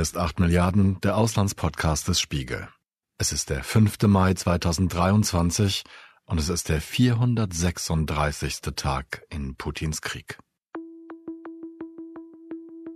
Hier 0.00 0.04
ist 0.04 0.16
8 0.16 0.40
Milliarden, 0.40 0.98
der 1.02 1.18
Auslandspodcast 1.18 2.08
des 2.08 2.18
Spiegel. 2.22 2.68
Es 3.18 3.32
ist 3.32 3.50
der 3.50 3.62
5. 3.62 4.00
Mai 4.04 4.32
2023 4.32 5.84
und 6.24 6.40
es 6.40 6.48
ist 6.48 6.70
der 6.70 6.80
436. 6.80 8.62
Tag 8.76 9.26
in 9.28 9.56
Putins 9.56 10.00
Krieg. 10.00 10.38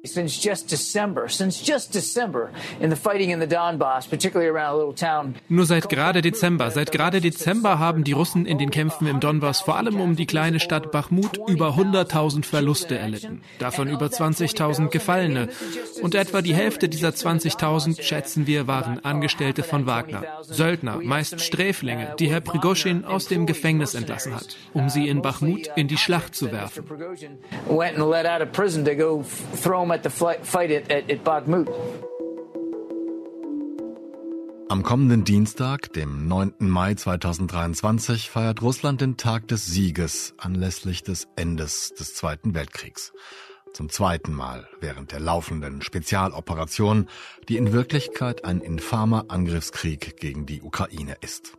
Since 0.05 0.39
just 0.41 0.71
December, 0.71 1.29
since 1.29 1.63
just 1.65 1.93
December 1.93 2.51
in 2.81 2.91
the 2.91 2.97
fighting 2.97 3.31
in 3.31 3.41
the 3.41 3.47
Donbass, 3.47 4.09
particularly 4.09 4.51
around 4.51 4.75
a 4.75 4.77
little 4.77 4.95
town. 4.95 5.35
Nur 5.49 5.67
seit 5.67 5.89
gerade 5.89 6.23
Dezember, 6.23 6.71
seit 6.71 6.93
gerade 6.93 7.21
Dezember 7.21 7.79
haben 7.79 8.05
die 8.05 8.13
Russen 8.13 8.47
in 8.47 8.59
den 8.59 8.71
Kämpfen 8.71 9.07
im 9.07 9.21
Donbass 9.21 9.61
vor 9.61 9.77
allem 9.77 10.01
um 10.01 10.17
die 10.17 10.27
kleine 10.27 10.61
Stadt 10.61 10.93
Bachmut 10.93 11.39
über 11.49 11.71
100.000 11.71 12.45
Verluste 12.45 12.99
erlitten, 12.99 13.43
davon 13.59 13.89
über 13.89 14.07
20.000 14.07 14.89
Gefallene. 14.89 15.49
Und 16.03 16.15
etwa 16.15 16.43
die 16.43 16.55
Hälfte 16.55 16.89
dieser 16.89 17.11
20.000 17.11 18.03
schätzen 18.03 18.47
wir 18.47 18.67
waren 18.67 19.05
Angestellte 19.05 19.63
von 19.63 19.87
Wagner, 19.87 20.25
Söldner, 20.43 20.99
meist 21.03 21.41
Sträflinge, 21.41 22.15
die 22.19 22.31
Herr 22.31 22.41
Prigoschin 22.41 23.05
aus 23.05 23.27
dem 23.27 23.47
Gefängnis 23.47 23.95
entlassen 23.95 24.35
hat, 24.35 24.57
um 24.73 24.89
sie 24.89 25.09
in 25.09 25.23
Bachmut 25.23 25.71
in 25.77 25.89
die 25.89 25.97
Schlacht 25.97 26.35
zu 26.35 26.53
werfen 26.53 26.85
at 29.95 30.03
the 30.03 30.11
fight 30.11 30.71
at, 30.71 30.91
at, 30.91 31.25
Bakhmut. 31.25 31.69
Am 34.69 34.83
kommenden 34.83 35.25
Dienstag, 35.25 35.93
dem 35.93 36.27
9. 36.27 36.55
Mai 36.59 36.95
2023, 36.95 38.29
feiert 38.29 38.61
Russland 38.61 39.01
den 39.01 39.17
Tag 39.17 39.47
des 39.47 39.67
Sieges 39.67 40.35
anlässlich 40.37 41.05
des 41.05 41.29
Endes 41.37 41.95
des 41.95 42.15
Zweiten 42.15 42.55
Weltkriegs. 42.55 43.13
Zum 43.73 43.89
zweiten 43.89 44.33
Mal 44.33 44.69
während 44.81 45.13
der 45.13 45.21
laufenden 45.21 45.83
Spezialoperation, 45.83 47.09
die 47.49 47.57
in 47.57 47.73
Wirklichkeit 47.73 48.45
ein 48.45 48.61
infamer 48.61 49.27
Angriffskrieg 49.29 50.17
gegen 50.17 50.47
die 50.47 50.63
Ukraine 50.63 51.17
ist. 51.21 51.57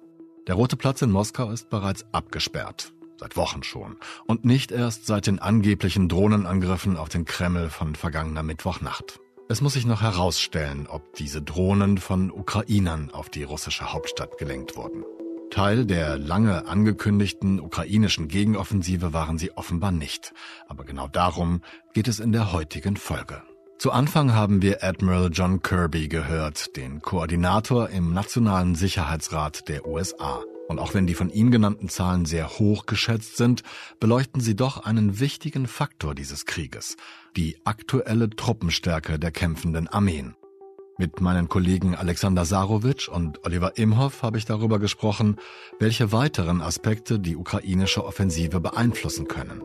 Der 0.48 0.56
Rote 0.56 0.76
Platz 0.76 1.02
in 1.02 1.12
Moskau 1.12 1.52
ist 1.52 1.70
bereits 1.70 2.06
abgesperrt. 2.12 2.95
Seit 3.18 3.38
Wochen 3.38 3.64
schon. 3.64 3.98
Und 4.26 4.46
nicht 4.46 4.72
erst 4.72 5.06
seit 5.06 5.28
den 5.28 5.40
angeblichen 5.40 6.10
Drohnenangriffen 6.10 6.98
auf 6.98 7.10
den 7.10 7.26
Kreml 7.26 7.70
von 7.70 7.96
vergangener 7.96 8.44
Mittwochnacht. 8.44 9.20
Es 9.48 9.62
muss 9.62 9.74
sich 9.74 9.86
noch 9.86 10.02
herausstellen, 10.02 10.88
ob 10.88 11.14
diese 11.14 11.42
Drohnen 11.42 11.98
von 11.98 12.32
Ukrainern 12.32 13.12
auf 13.12 13.30
die 13.30 13.44
russische 13.44 13.94
Hauptstadt 13.94 14.38
gelenkt 14.38 14.76
wurden. 14.76 15.04
Teil 15.52 15.86
der 15.86 16.18
lange 16.18 16.68
angekündigten 16.68 17.60
ukrainischen 17.60 18.28
Gegenoffensive 18.28 19.14
waren 19.14 19.38
sie 19.38 19.52
offenbar 19.56 19.92
nicht. 19.92 20.34
Aber 20.68 20.84
genau 20.84 21.08
darum 21.08 21.62
geht 21.94 22.08
es 22.08 22.20
in 22.20 22.32
der 22.32 22.52
heutigen 22.52 22.98
Folge. 22.98 23.44
Zu 23.78 23.92
Anfang 23.92 24.34
haben 24.34 24.62
wir 24.62 24.84
Admiral 24.84 25.30
John 25.32 25.62
Kirby 25.62 26.08
gehört, 26.08 26.76
den 26.76 27.02
Koordinator 27.02 27.90
im 27.90 28.14
Nationalen 28.14 28.74
Sicherheitsrat 28.74 29.70
der 29.70 29.86
USA. 29.86 30.42
Und 30.68 30.80
auch 30.80 30.94
wenn 30.94 31.06
die 31.06 31.14
von 31.14 31.30
ihm 31.30 31.52
genannten 31.52 31.90
Zahlen 31.90 32.26
sehr 32.26 32.58
hoch 32.58 32.86
geschätzt 32.86 33.38
sind, 33.38 33.64
beleuchten 34.00 34.42
sie 34.42 34.56
doch 34.56 34.84
einen 34.84 35.20
wichtigen 35.20 35.68
Faktor 35.68 36.16
dieses 36.16 36.46
Krieges, 36.46 36.98
die 37.36 37.58
aktuelle 37.66 38.30
Truppenstärke 38.30 39.20
der 39.20 39.32
kämpfenden 39.32 39.88
Armeen. 39.88 40.36
Mit 40.98 41.20
meinen 41.20 41.50
Kollegen 41.50 41.94
Alexander 41.94 42.46
Sarowitsch 42.46 43.10
und 43.10 43.46
Oliver 43.46 43.78
Imhoff 43.78 44.24
habe 44.24 44.38
ich 44.38 44.46
darüber 44.46 44.80
gesprochen, 44.80 45.36
welche 45.78 46.14
weiteren 46.14 46.62
Aspekte 46.62 47.20
die 47.20 47.36
ukrainische 47.36 48.06
Offensive 48.06 48.62
beeinflussen 48.62 49.28
können, 49.28 49.62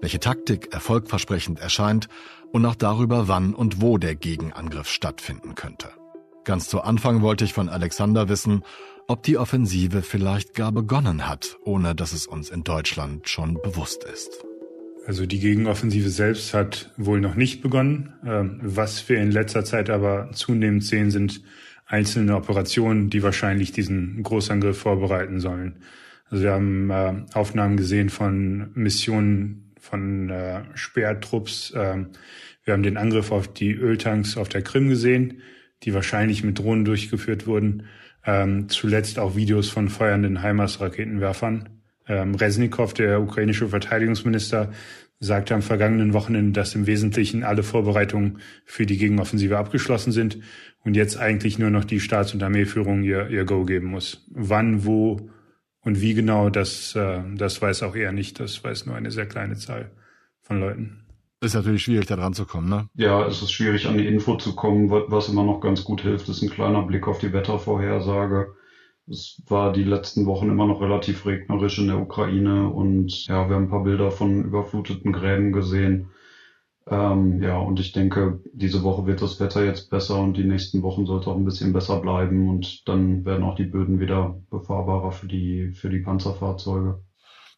welche 0.00 0.20
Taktik 0.20 0.72
erfolgversprechend 0.72 1.58
erscheint 1.58 2.08
und 2.52 2.64
auch 2.64 2.76
darüber, 2.76 3.26
wann 3.26 3.54
und 3.54 3.82
wo 3.82 3.98
der 3.98 4.14
Gegenangriff 4.14 4.88
stattfinden 4.88 5.56
könnte. 5.56 5.90
Ganz 6.48 6.66
zu 6.66 6.80
Anfang 6.80 7.20
wollte 7.20 7.44
ich 7.44 7.52
von 7.52 7.68
Alexander 7.68 8.30
wissen, 8.30 8.62
ob 9.06 9.22
die 9.22 9.36
Offensive 9.36 10.00
vielleicht 10.00 10.54
gar 10.54 10.72
begonnen 10.72 11.28
hat, 11.28 11.58
ohne 11.62 11.94
dass 11.94 12.14
es 12.14 12.26
uns 12.26 12.48
in 12.48 12.64
Deutschland 12.64 13.28
schon 13.28 13.60
bewusst 13.60 14.02
ist. 14.04 14.46
Also 15.06 15.26
die 15.26 15.40
Gegenoffensive 15.40 16.08
selbst 16.08 16.54
hat 16.54 16.90
wohl 16.96 17.20
noch 17.20 17.34
nicht 17.34 17.60
begonnen. 17.60 18.14
Ähm, 18.24 18.60
was 18.62 19.06
wir 19.10 19.18
in 19.18 19.30
letzter 19.30 19.62
Zeit 19.66 19.90
aber 19.90 20.30
zunehmend 20.32 20.84
sehen, 20.84 21.10
sind 21.10 21.42
einzelne 21.84 22.34
Operationen, 22.34 23.10
die 23.10 23.22
wahrscheinlich 23.22 23.72
diesen 23.72 24.22
Großangriff 24.22 24.78
vorbereiten 24.78 25.40
sollen. 25.40 25.82
Also 26.30 26.44
wir 26.44 26.52
haben 26.52 26.88
äh, 26.88 27.14
Aufnahmen 27.34 27.76
gesehen 27.76 28.08
von 28.08 28.70
Missionen 28.72 29.74
von 29.78 30.30
äh, 30.30 30.62
Speertrupps. 30.72 31.74
Ähm, 31.76 32.06
wir 32.64 32.72
haben 32.72 32.82
den 32.82 32.96
Angriff 32.96 33.32
auf 33.32 33.52
die 33.52 33.74
Öltanks 33.74 34.38
auf 34.38 34.48
der 34.48 34.62
Krim 34.62 34.88
gesehen, 34.88 35.42
die 35.82 35.94
wahrscheinlich 35.94 36.44
mit 36.44 36.58
Drohnen 36.58 36.84
durchgeführt 36.84 37.46
wurden. 37.46 37.84
Ähm, 38.24 38.68
zuletzt 38.68 39.18
auch 39.18 39.36
Videos 39.36 39.68
von 39.68 39.88
feuernden 39.88 40.42
HIMARS-Raketenwerfern. 40.42 41.68
Ähm, 42.06 42.34
Resnikow, 42.34 42.92
der 42.92 43.20
ukrainische 43.20 43.68
Verteidigungsminister, 43.68 44.72
sagte 45.20 45.54
am 45.54 45.62
vergangenen 45.62 46.12
Wochenende, 46.12 46.52
dass 46.52 46.74
im 46.74 46.86
Wesentlichen 46.86 47.42
alle 47.42 47.62
Vorbereitungen 47.62 48.38
für 48.64 48.86
die 48.86 48.98
Gegenoffensive 48.98 49.58
abgeschlossen 49.58 50.12
sind 50.12 50.38
und 50.84 50.94
jetzt 50.94 51.16
eigentlich 51.16 51.58
nur 51.58 51.70
noch 51.70 51.84
die 51.84 52.00
Staats- 52.00 52.34
und 52.34 52.42
Armeeführung 52.42 53.02
ihr, 53.02 53.28
ihr 53.28 53.44
Go 53.44 53.64
geben 53.64 53.88
muss. 53.88 54.24
Wann, 54.30 54.84
wo 54.84 55.30
und 55.80 56.00
wie 56.00 56.14
genau, 56.14 56.50
das, 56.50 56.94
äh, 56.94 57.20
das 57.36 57.60
weiß 57.60 57.82
auch 57.82 57.96
er 57.96 58.12
nicht. 58.12 58.40
Das 58.40 58.62
weiß 58.62 58.86
nur 58.86 58.94
eine 58.94 59.10
sehr 59.10 59.26
kleine 59.26 59.56
Zahl 59.56 59.90
von 60.40 60.60
Leuten. 60.60 61.07
Ist 61.40 61.54
natürlich 61.54 61.84
schwierig, 61.84 62.06
da 62.06 62.16
dran 62.16 62.34
zu 62.34 62.46
kommen, 62.46 62.68
ne? 62.68 62.88
Ja, 62.94 63.24
es 63.26 63.42
ist 63.42 63.52
schwierig, 63.52 63.86
an 63.86 63.96
die 63.96 64.06
Info 64.06 64.36
zu 64.36 64.56
kommen. 64.56 64.90
Was 64.90 65.28
immer 65.28 65.44
noch 65.44 65.60
ganz 65.60 65.84
gut 65.84 66.00
hilft, 66.00 66.28
ist 66.28 66.42
ein 66.42 66.50
kleiner 66.50 66.82
Blick 66.82 67.06
auf 67.06 67.18
die 67.18 67.32
Wettervorhersage. 67.32 68.54
Es 69.06 69.40
war 69.46 69.72
die 69.72 69.84
letzten 69.84 70.26
Wochen 70.26 70.50
immer 70.50 70.66
noch 70.66 70.80
relativ 70.80 71.24
regnerisch 71.26 71.78
in 71.78 71.86
der 71.86 71.98
Ukraine 72.00 72.68
und 72.68 73.26
ja, 73.26 73.48
wir 73.48 73.56
haben 73.56 73.64
ein 73.64 73.70
paar 73.70 73.84
Bilder 73.84 74.10
von 74.10 74.44
überfluteten 74.44 75.12
Gräben 75.12 75.52
gesehen. 75.52 76.10
Ähm, 76.88 77.42
ja, 77.42 77.58
und 77.58 77.80
ich 77.80 77.92
denke, 77.92 78.40
diese 78.52 78.82
Woche 78.82 79.06
wird 79.06 79.22
das 79.22 79.40
Wetter 79.40 79.64
jetzt 79.64 79.90
besser 79.90 80.18
und 80.20 80.36
die 80.36 80.44
nächsten 80.44 80.82
Wochen 80.82 81.06
sollte 81.06 81.30
auch 81.30 81.36
ein 81.36 81.44
bisschen 81.44 81.72
besser 81.72 82.00
bleiben 82.00 82.48
und 82.48 82.88
dann 82.88 83.24
werden 83.24 83.44
auch 83.44 83.54
die 83.54 83.64
Böden 83.64 84.00
wieder 84.00 84.40
befahrbarer 84.50 85.12
für 85.12 85.26
die, 85.26 85.72
für 85.72 85.90
die 85.90 86.00
Panzerfahrzeuge. 86.00 87.00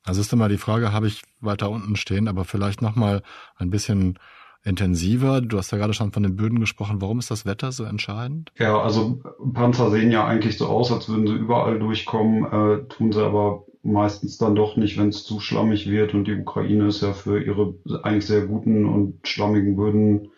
Also 0.05 0.21
ist 0.21 0.33
immer 0.33 0.49
die 0.49 0.57
Frage, 0.57 0.93
habe 0.93 1.07
ich 1.07 1.23
weiter 1.41 1.71
unten 1.71 1.97
stehen, 1.97 2.29
aber 2.29 2.45
vielleicht 2.45 2.83
nochmal 2.83 3.23
ein 3.57 3.71
bisschen 3.71 4.19
intensiver. 4.65 5.41
Du 5.41 5.59
hast 5.59 5.73
ja 5.73 5.79
gerade 5.79 5.95
schon 5.95 6.13
von 6.13 6.23
den 6.23 6.37
Böden 6.37 6.61
gesprochen. 6.61 7.01
Warum 7.01 7.19
ist 7.19 7.31
das 7.31 7.47
Wetter 7.47 7.73
so 7.73 7.85
entscheidend? 7.85 8.53
Ja, 8.59 8.79
also 8.81 9.21
Panzer 9.55 9.91
sehen 9.91 10.11
ja 10.11 10.27
eigentlich 10.27 10.59
so 10.59 10.67
aus, 10.67 10.93
als 10.93 11.09
würden 11.09 11.27
sie 11.27 11.35
überall 11.35 11.79
durchkommen, 11.79 12.45
äh, 12.45 12.89
tun 12.89 13.13
sie 13.13 13.25
aber 13.25 13.65
meistens 13.83 14.37
dann 14.37 14.55
doch 14.55 14.77
nicht, 14.77 14.99
wenn 14.99 15.09
es 15.09 15.25
zu 15.25 15.41
schlammig 15.41 15.89
wird. 15.89 16.13
Und 16.13 16.27
die 16.27 16.35
Ukraine 16.35 16.87
ist 16.89 17.01
ja 17.03 17.13
für 17.13 17.43
ihre 17.43 17.75
eigentlich 18.03 18.27
sehr 18.27 18.47
guten 18.47 18.87
und 18.87 19.27
schlammigen 19.27 19.77
Böden 19.77 20.31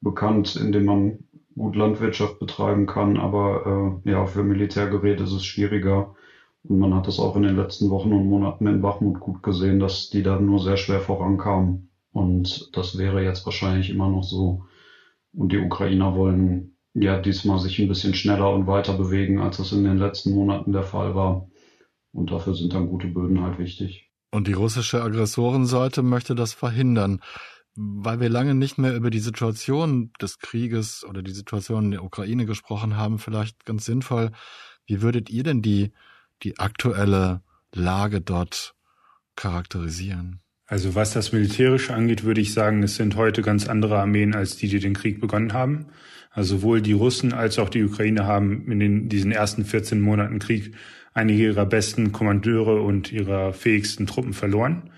bekannt, 0.00 0.56
indem 0.56 0.84
man 0.86 1.18
gut 1.54 1.76
Landwirtschaft 1.76 2.38
betreiben 2.38 2.86
kann. 2.86 3.18
Aber 3.18 4.00
äh, 4.04 4.10
ja, 4.10 4.26
für 4.26 4.42
Militärgeräte 4.42 5.24
ist 5.24 5.32
es 5.32 5.44
schwieriger. 5.44 6.14
Und 6.68 6.78
man 6.78 6.94
hat 6.94 7.06
das 7.06 7.18
auch 7.18 7.36
in 7.36 7.42
den 7.42 7.56
letzten 7.56 7.90
Wochen 7.90 8.12
und 8.12 8.28
Monaten 8.28 8.66
in 8.66 8.80
Bachmut 8.80 9.20
gut 9.20 9.42
gesehen, 9.42 9.78
dass 9.78 10.10
die 10.10 10.22
da 10.22 10.40
nur 10.40 10.58
sehr 10.58 10.76
schwer 10.76 11.00
vorankamen. 11.00 11.90
Und 12.12 12.70
das 12.72 12.98
wäre 12.98 13.22
jetzt 13.22 13.44
wahrscheinlich 13.46 13.90
immer 13.90 14.08
noch 14.08 14.24
so. 14.24 14.64
Und 15.32 15.52
die 15.52 15.58
Ukrainer 15.58 16.16
wollen 16.16 16.76
ja 16.94 17.20
diesmal 17.20 17.58
sich 17.58 17.78
ein 17.78 17.88
bisschen 17.88 18.14
schneller 18.14 18.52
und 18.52 18.66
weiter 18.66 18.96
bewegen, 18.96 19.38
als 19.38 19.58
das 19.58 19.72
in 19.72 19.84
den 19.84 19.98
letzten 19.98 20.32
Monaten 20.34 20.72
der 20.72 20.82
Fall 20.82 21.14
war. 21.14 21.48
Und 22.12 22.32
dafür 22.32 22.54
sind 22.54 22.72
dann 22.72 22.88
gute 22.88 23.08
Böden 23.08 23.42
halt 23.42 23.58
wichtig. 23.58 24.10
Und 24.30 24.48
die 24.48 24.54
russische 24.54 25.02
Aggressorenseite 25.02 26.02
möchte 26.02 26.34
das 26.34 26.52
verhindern. 26.52 27.20
Weil 27.74 28.20
wir 28.20 28.30
lange 28.30 28.54
nicht 28.54 28.78
mehr 28.78 28.96
über 28.96 29.10
die 29.10 29.18
Situation 29.20 30.10
des 30.20 30.38
Krieges 30.38 31.04
oder 31.06 31.22
die 31.22 31.32
Situation 31.32 31.84
in 31.84 31.90
der 31.90 32.04
Ukraine 32.04 32.46
gesprochen 32.46 32.96
haben, 32.96 33.18
vielleicht 33.18 33.66
ganz 33.66 33.84
sinnvoll. 33.84 34.32
Wie 34.86 35.02
würdet 35.02 35.28
ihr 35.28 35.42
denn 35.42 35.60
die 35.60 35.92
die 36.42 36.58
aktuelle 36.58 37.42
Lage 37.72 38.20
dort 38.20 38.74
charakterisieren? 39.36 40.40
Also 40.66 40.94
was 40.94 41.12
das 41.12 41.32
Militärische 41.32 41.94
angeht, 41.94 42.24
würde 42.24 42.40
ich 42.40 42.52
sagen, 42.52 42.82
es 42.82 42.96
sind 42.96 43.14
heute 43.14 43.42
ganz 43.42 43.68
andere 43.68 43.98
Armeen 43.98 44.34
als 44.34 44.56
die, 44.56 44.68
die 44.68 44.80
den 44.80 44.94
Krieg 44.94 45.20
begonnen 45.20 45.52
haben. 45.52 45.86
Also 46.30 46.56
sowohl 46.56 46.82
die 46.82 46.92
Russen 46.92 47.32
als 47.32 47.58
auch 47.58 47.68
die 47.68 47.84
Ukraine 47.84 48.26
haben 48.26 48.70
in 48.70 48.80
den, 48.80 49.08
diesen 49.08 49.30
ersten 49.30 49.64
14 49.64 50.00
Monaten 50.00 50.38
Krieg 50.38 50.74
einige 51.14 51.44
ihrer 51.44 51.66
besten 51.66 52.12
Kommandeure 52.12 52.82
und 52.82 53.12
ihrer 53.12 53.52
fähigsten 53.52 54.06
Truppen 54.06 54.34
verloren. 54.34 54.90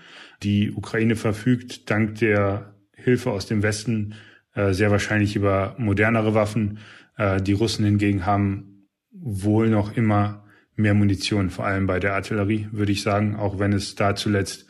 Die 0.43 0.71
Ukraine 0.71 1.15
verfügt 1.15 1.89
dank 1.89 2.15
der 2.15 2.75
Hilfe 2.93 3.31
aus 3.31 3.45
dem 3.45 3.63
Westen 3.63 4.15
äh, 4.53 4.73
sehr 4.73 4.91
wahrscheinlich 4.91 5.35
über 5.35 5.75
modernere 5.77 6.33
Waffen. 6.33 6.79
Äh, 7.15 7.41
die 7.41 7.53
Russen 7.53 7.85
hingegen 7.85 8.25
haben 8.25 8.87
wohl 9.11 9.69
noch 9.69 9.95
immer 9.95 10.43
mehr 10.79 10.93
Munition, 10.93 11.49
vor 11.49 11.65
allem 11.65 11.85
bei 11.85 11.99
der 11.99 12.15
Artillerie, 12.15 12.67
würde 12.71 12.91
ich 12.91 13.03
sagen, 13.03 13.35
auch 13.35 13.59
wenn 13.59 13.73
es 13.73 13.95
da 13.95 14.15
zuletzt 14.15 14.65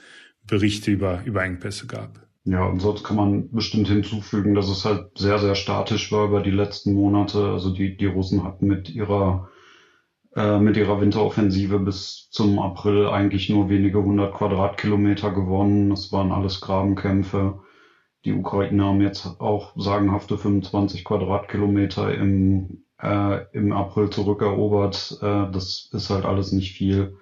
Berichte 0.45 0.91
über, 0.91 1.21
über 1.25 1.44
Engpässe 1.44 1.88
gab. 1.88 2.27
Ja, 2.44 2.65
und 2.65 2.79
sonst 2.79 3.03
kann 3.03 3.15
man 3.15 3.51
bestimmt 3.51 3.88
hinzufügen, 3.88 4.56
dass 4.56 4.69
es 4.69 4.83
halt 4.83 5.17
sehr, 5.17 5.38
sehr 5.39 5.56
statisch 5.56 6.11
war 6.11 6.25
über 6.25 6.41
die 6.41 6.51
letzten 6.51 6.94
Monate. 6.94 7.51
Also 7.51 7.71
die, 7.71 7.95
die 7.95 8.07
Russen 8.07 8.44
hatten 8.44 8.67
mit 8.67 8.89
ihrer 8.89 9.50
äh, 10.35 10.59
mit 10.59 10.77
ihrer 10.77 11.01
Winteroffensive 11.01 11.79
bis 11.79 12.29
zum 12.31 12.59
April 12.59 13.07
eigentlich 13.07 13.50
nur 13.50 13.69
wenige 13.69 14.03
hundert 14.03 14.33
Quadratkilometer 14.35 15.31
gewonnen. 15.31 15.89
Das 15.89 16.11
waren 16.11 16.31
alles 16.31 16.61
Grabenkämpfe. 16.61 17.59
Die 18.25 18.33
Ukrainer 18.33 18.85
haben 18.85 19.01
jetzt 19.01 19.25
auch 19.39 19.73
sagenhafte 19.75 20.38
25 20.38 21.03
Quadratkilometer 21.03 22.13
im, 22.13 22.83
äh, 23.01 23.46
im 23.54 23.72
April 23.72 24.10
zurückerobert. 24.10 25.18
Äh, 25.22 25.51
das 25.51 25.90
ist 25.92 26.10
halt 26.10 26.25
alles 26.25 26.51
nicht 26.51 26.74
viel. 26.74 27.18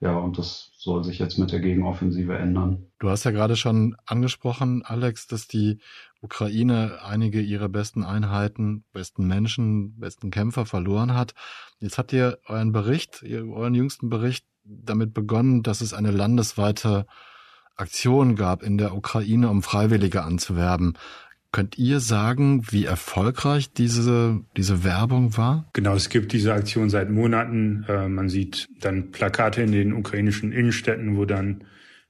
Ja, 0.00 0.18
und 0.18 0.36
das 0.36 0.72
soll 0.78 1.04
sich 1.04 1.20
jetzt 1.20 1.38
mit 1.38 1.52
der 1.52 1.60
Gegenoffensive 1.60 2.36
ändern. 2.36 2.86
Du 2.98 3.08
hast 3.08 3.22
ja 3.22 3.30
gerade 3.30 3.54
schon 3.54 3.94
angesprochen, 4.04 4.82
Alex, 4.84 5.28
dass 5.28 5.46
die 5.46 5.78
Ukraine 6.20 6.98
einige 7.04 7.40
ihrer 7.40 7.68
besten 7.68 8.02
Einheiten, 8.02 8.84
besten 8.92 9.28
Menschen, 9.28 9.96
besten 10.00 10.32
Kämpfer 10.32 10.66
verloren 10.66 11.14
hat. 11.14 11.34
Jetzt 11.78 11.98
habt 11.98 12.12
ihr 12.12 12.38
euren 12.48 12.72
Bericht, 12.72 13.22
euren 13.22 13.74
jüngsten 13.74 14.08
Bericht 14.08 14.44
damit 14.64 15.14
begonnen, 15.14 15.62
dass 15.62 15.80
es 15.80 15.94
eine 15.94 16.10
landesweite 16.10 17.06
Aktion 17.76 18.34
gab 18.34 18.64
in 18.64 18.78
der 18.78 18.96
Ukraine, 18.96 19.48
um 19.50 19.62
Freiwillige 19.62 20.22
anzuwerben. 20.24 20.98
Könnt 21.52 21.76
ihr 21.76 22.00
sagen, 22.00 22.64
wie 22.70 22.86
erfolgreich 22.86 23.74
diese, 23.74 24.40
diese 24.56 24.84
Werbung 24.84 25.36
war? 25.36 25.68
Genau, 25.74 25.94
es 25.94 26.08
gibt 26.08 26.32
diese 26.32 26.54
Aktion 26.54 26.88
seit 26.88 27.10
Monaten. 27.10 27.84
Äh, 27.88 28.08
man 28.08 28.30
sieht 28.30 28.70
dann 28.80 29.12
Plakate 29.12 29.60
in 29.60 29.70
den 29.70 29.92
ukrainischen 29.92 30.50
Innenstädten, 30.50 31.18
wo 31.18 31.26
dann 31.26 31.64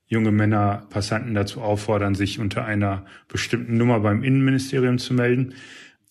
junge 0.06 0.30
Männer 0.30 0.86
Passanten 0.90 1.34
dazu 1.34 1.60
auffordern, 1.60 2.14
sich 2.14 2.38
unter 2.38 2.64
einer 2.64 3.04
bestimmten 3.26 3.76
Nummer 3.76 3.98
beim 3.98 4.22
Innenministerium 4.22 4.98
zu 4.98 5.12
melden. 5.12 5.54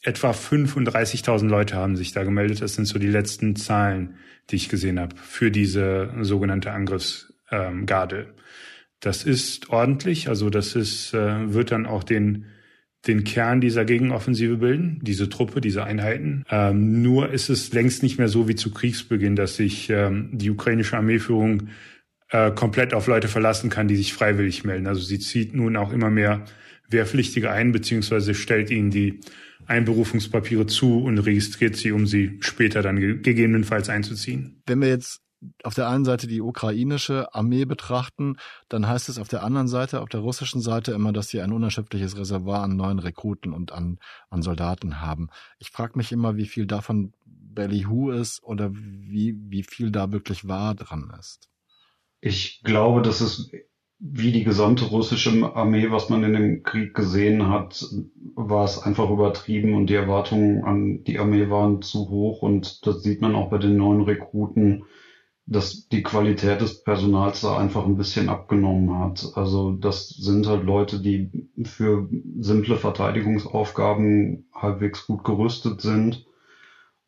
Etwa 0.01 0.31
35.000 0.31 1.47
Leute 1.47 1.75
haben 1.75 1.95
sich 1.95 2.11
da 2.11 2.23
gemeldet. 2.23 2.61
Das 2.61 2.75
sind 2.75 2.85
so 2.85 2.99
die 2.99 3.07
letzten 3.07 3.55
Zahlen, 3.55 4.15
die 4.49 4.57
ich 4.57 4.67
gesehen 4.67 4.99
habe 4.99 5.15
für 5.15 5.51
diese 5.51 6.13
sogenannte 6.19 6.71
Angriffsgarde. 6.71 8.33
Das 8.99 9.23
ist 9.23 9.69
ordentlich. 9.69 10.27
Also 10.27 10.49
das 10.49 10.75
ist, 10.75 11.13
äh, 11.13 11.53
wird 11.53 11.71
dann 11.71 11.85
auch 11.85 12.03
den 12.03 12.47
den 13.07 13.23
Kern 13.23 13.61
dieser 13.61 13.83
Gegenoffensive 13.83 14.57
bilden, 14.57 14.99
diese 15.01 15.27
Truppe, 15.29 15.59
diese 15.59 15.83
Einheiten. 15.83 16.45
Ähm, 16.49 17.01
nur 17.01 17.31
ist 17.31 17.49
es 17.49 17.73
längst 17.73 18.03
nicht 18.03 18.19
mehr 18.19 18.27
so 18.27 18.47
wie 18.47 18.55
zu 18.55 18.71
Kriegsbeginn, 18.71 19.35
dass 19.35 19.55
sich 19.55 19.89
ähm, 19.89 20.29
die 20.31 20.51
ukrainische 20.51 20.97
Armeeführung 20.97 21.69
äh, 22.29 22.51
komplett 22.51 22.93
auf 22.93 23.07
Leute 23.07 23.27
verlassen 23.27 23.69
kann, 23.69 23.87
die 23.87 23.95
sich 23.95 24.13
freiwillig 24.13 24.63
melden. 24.63 24.87
Also 24.87 25.01
sie 25.01 25.19
zieht 25.19 25.55
nun 25.55 25.75
auch 25.77 25.91
immer 25.91 26.11
mehr 26.11 26.45
Wehrpflichtige 26.89 27.49
ein, 27.49 27.71
beziehungsweise 27.71 28.35
stellt 28.35 28.69
ihnen 28.69 28.91
die 28.91 29.19
Einberufungspapiere 29.65 30.65
zu 30.67 31.03
und 31.03 31.17
registriert 31.19 31.75
sie, 31.75 31.91
um 31.91 32.05
sie 32.05 32.37
später 32.41 32.81
dann 32.81 32.97
gegebenenfalls 33.21 33.89
einzuziehen. 33.89 34.61
Wenn 34.65 34.81
wir 34.81 34.89
jetzt 34.89 35.21
auf 35.63 35.73
der 35.73 35.89
einen 35.89 36.05
Seite 36.05 36.27
die 36.27 36.41
ukrainische 36.41 37.33
Armee 37.33 37.65
betrachten, 37.65 38.37
dann 38.69 38.87
heißt 38.87 39.09
es 39.09 39.17
auf 39.17 39.27
der 39.27 39.43
anderen 39.43 39.67
Seite, 39.67 40.01
auf 40.01 40.09
der 40.09 40.19
russischen 40.19 40.61
Seite 40.61 40.91
immer, 40.91 41.13
dass 41.13 41.29
sie 41.29 41.41
ein 41.41 41.51
unerschöpfliches 41.51 42.17
Reservoir 42.17 42.61
an 42.61 42.75
neuen 42.75 42.99
Rekruten 42.99 43.53
und 43.53 43.71
an, 43.71 43.99
an 44.29 44.41
Soldaten 44.41 45.01
haben. 45.01 45.29
Ich 45.59 45.71
frage 45.71 45.97
mich 45.97 46.11
immer, 46.11 46.37
wie 46.37 46.45
viel 46.45 46.67
davon 46.67 47.13
Ballyhoo 47.25 48.11
ist 48.11 48.43
oder 48.43 48.71
wie, 48.73 49.35
wie 49.49 49.63
viel 49.63 49.91
da 49.91 50.11
wirklich 50.11 50.47
wahr 50.47 50.75
dran 50.75 51.11
ist. 51.19 51.49
Ich 52.21 52.61
glaube, 52.63 53.01
dass 53.01 53.21
es 53.21 53.51
wie 54.03 54.31
die 54.31 54.43
gesamte 54.43 54.85
russische 54.85 55.55
Armee, 55.55 55.91
was 55.91 56.09
man 56.09 56.23
in 56.23 56.33
dem 56.33 56.63
Krieg 56.63 56.95
gesehen 56.95 57.49
hat, 57.49 57.85
war 58.35 58.65
es 58.65 58.79
einfach 58.79 59.09
übertrieben 59.11 59.75
und 59.75 59.87
die 59.87 59.95
Erwartungen 59.95 60.63
an 60.63 61.03
die 61.03 61.19
Armee 61.19 61.51
waren 61.51 61.83
zu 61.83 62.09
hoch 62.09 62.41
und 62.41 62.85
das 62.87 63.03
sieht 63.03 63.21
man 63.21 63.35
auch 63.35 63.51
bei 63.51 63.59
den 63.59 63.77
neuen 63.77 64.01
Rekruten 64.01 64.85
dass 65.45 65.87
die 65.89 66.03
Qualität 66.03 66.61
des 66.61 66.83
Personals 66.83 67.41
da 67.41 67.57
einfach 67.57 67.85
ein 67.85 67.97
bisschen 67.97 68.29
abgenommen 68.29 68.99
hat. 68.99 69.31
Also 69.35 69.71
das 69.71 70.09
sind 70.09 70.47
halt 70.47 70.63
Leute, 70.63 70.99
die 71.01 71.49
für 71.63 72.07
simple 72.39 72.77
Verteidigungsaufgaben 72.77 74.47
halbwegs 74.53 75.07
gut 75.07 75.23
gerüstet 75.23 75.81
sind. 75.81 76.25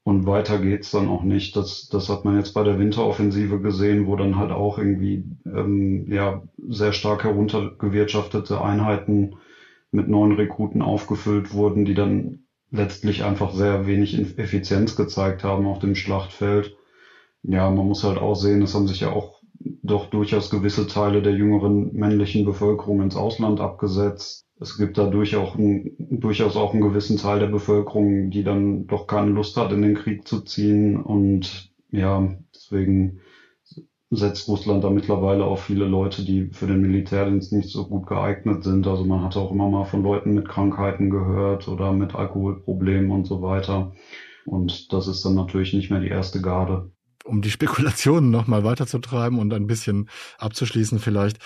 Und 0.06 0.26
weiter 0.26 0.60
geht's 0.60 0.92
dann 0.92 1.08
auch 1.08 1.24
nicht. 1.24 1.56
Das, 1.56 1.88
das 1.88 2.10
hat 2.10 2.26
man 2.26 2.36
jetzt 2.36 2.54
bei 2.54 2.64
der 2.64 2.78
Winteroffensive 2.78 3.62
gesehen, 3.62 4.06
wo 4.06 4.18
dann 4.18 4.36
halt 4.36 4.52
auch 4.52 4.78
irgendwie 4.78 5.24
ähm, 5.46 6.12
ja 6.12 6.44
sehr 6.68 6.92
stark 6.92 7.24
heruntergewirtschaftete 7.24 8.62
Einheiten 8.62 9.36
mit 9.92 10.10
neuen 10.10 10.34
Rekruten 10.34 10.82
aufgefüllt 10.82 11.54
wurden, 11.54 11.86
die 11.86 11.94
dann 11.94 12.40
letztlich 12.72 13.24
einfach 13.24 13.54
sehr 13.54 13.88
wenig 13.88 14.38
Effizienz 14.38 14.98
gezeigt 14.98 15.46
haben 15.46 15.66
auf 15.68 15.80
dem 15.80 15.96
Schlachtfeld 15.96 16.76
ja, 17.44 17.70
man 17.70 17.88
muss 17.88 18.04
halt 18.04 18.18
auch 18.18 18.36
sehen, 18.36 18.62
es 18.62 18.74
haben 18.74 18.88
sich 18.88 19.02
ja 19.02 19.12
auch 19.12 19.42
doch 19.82 20.10
durchaus 20.10 20.50
gewisse 20.50 20.88
Teile 20.88 21.22
der 21.22 21.34
jüngeren 21.34 21.94
männlichen 21.94 22.46
Bevölkerung 22.46 23.02
ins 23.02 23.16
Ausland 23.16 23.60
abgesetzt. 23.60 24.46
Es 24.60 24.78
gibt 24.78 24.98
da 24.98 25.08
durchaus, 25.08 25.56
auch 26.56 26.74
einen 26.74 26.82
gewissen 26.82 27.18
Teil 27.18 27.40
der 27.40 27.48
Bevölkerung, 27.48 28.30
die 28.30 28.44
dann 28.44 28.88
doch 28.88 29.08
keine 29.08 29.32
Lust 29.32 29.58
hat, 29.58 29.74
in 29.74 29.82
den 29.82 29.96
Krieg 29.96 30.28
zu 30.28 30.42
ziehen. 30.42 30.96
Und 30.96 31.72
ja, 31.92 32.34
deswegen 32.56 33.20
setzt 34.10 34.48
Russland 34.48 34.84
da 34.84 34.90
mittlerweile 34.90 35.44
auch 35.44 35.60
viele 35.60 35.86
Leute, 35.86 36.24
die 36.24 36.50
für 36.52 36.68
den 36.68 36.82
Militärdienst 36.82 37.52
nicht 37.52 37.70
so 37.70 37.88
gut 37.88 38.08
geeignet 38.08 38.64
sind. 38.64 38.88
Also 38.88 39.04
man 39.04 39.22
hat 39.22 39.36
auch 39.36 39.52
immer 39.52 39.68
mal 39.68 39.86
von 39.86 40.04
Leuten 40.04 40.34
mit 40.34 40.48
Krankheiten 40.48 41.10
gehört 41.10 41.68
oder 41.68 41.92
mit 41.92 42.16
Alkoholproblemen 42.16 43.12
und 43.12 43.26
so 43.26 43.42
weiter. 43.42 43.92
Und 44.46 44.94
das 44.94 45.08
ist 45.08 45.26
dann 45.26 45.36
natürlich 45.36 45.74
nicht 45.74 45.90
mehr 45.90 46.00
die 46.00 46.10
erste 46.10 46.42
Garde 46.42 46.92
um 47.24 47.42
die 47.42 47.52
Spekulationen 47.52 48.30
nochmal 48.32 48.64
weiterzutreiben 48.64 49.40
und 49.40 49.54
ein 49.54 49.68
bisschen 49.68 50.10
abzuschließen 50.38 51.00
vielleicht, 51.00 51.40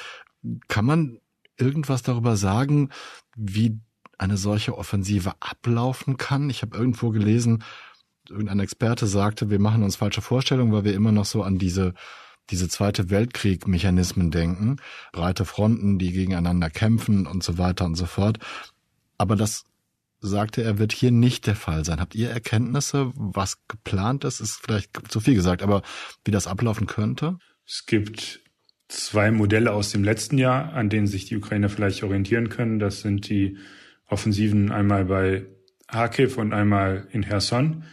kann 0.68 0.86
man 0.86 1.20
irgendwas 1.58 2.04
darüber 2.04 2.38
sagen, 2.38 2.90
wie 3.36 3.80
eine 4.18 4.38
solche 4.38 4.78
Offensive 4.78 5.34
ablaufen 5.40 6.18
kann? 6.18 6.50
Ich 6.50 6.62
habe 6.62 6.78
irgendwo 6.78 7.10
gelesen, 7.10 7.64
irgendein 8.30 8.60
Experte 8.60 9.08
sagte, 9.08 9.50
wir 9.50 9.60
machen 9.60 9.84
uns 9.84 9.96
falsche 9.96 10.22
Vorstellungen, 10.22 10.72
weil 10.72 10.84
wir 10.84 10.94
immer 10.94 11.12
noch 11.12 11.26
so 11.26 11.44
an 11.44 11.58
diese 11.58 11.94
diese 12.50 12.70
Zweite 12.70 13.10
Weltkrieg-Mechanismen 13.10 14.32
denken, 14.32 14.78
breite 15.12 15.46
Fronten, 15.46 16.00
die 16.00 16.12
gegeneinander 16.12 16.70
kämpfen 16.70 17.28
und 17.28 17.44
so 17.44 17.58
weiter 17.58 17.86
und 17.86 17.96
so 17.96 18.06
fort. 18.06 18.40
Aber 19.18 19.36
das 19.36 19.66
sagte 20.20 20.64
er, 20.64 20.80
wird 20.80 20.94
hier 20.94 21.12
nicht 21.12 21.48
der 21.48 21.56
Fall 21.56 21.86
sein. 21.86 22.00
Habt 22.00 22.16
ihr 22.16 22.30
Erkenntnisse, 22.30 23.12
was 23.16 23.58
geplant 23.68 24.24
ist? 24.24 24.40
Ist 24.40 24.60
vielleicht 24.64 24.92
zu 25.10 25.20
viel 25.20 25.36
gesagt, 25.36 25.62
aber 25.62 25.82
wie 26.26 26.32
das 26.32 26.48
ablaufen 26.48 26.88
könnte? 26.88 27.38
Es 27.66 27.86
gibt 27.86 28.42
zwei 28.88 29.32
Modelle 29.32 29.74
aus 29.74 29.92
dem 29.92 30.04
letzten 30.04 30.38
Jahr, 30.38 30.74
an 30.74 30.90
denen 30.90 31.08
sich 31.08 31.26
die 31.26 31.38
Ukrainer 31.38 31.70
vielleicht 31.70 32.04
orientieren 32.04 32.50
können. 32.50 32.80
Das 32.80 33.02
sind 33.02 33.30
die 33.30 33.58
Offensiven 34.08 34.72
einmal 34.72 35.06
bei 35.06 35.46
Kharkiv 35.88 36.38
und 36.38 36.54
einmal 36.54 37.08
in 37.12 37.24
Herson. 37.24 37.84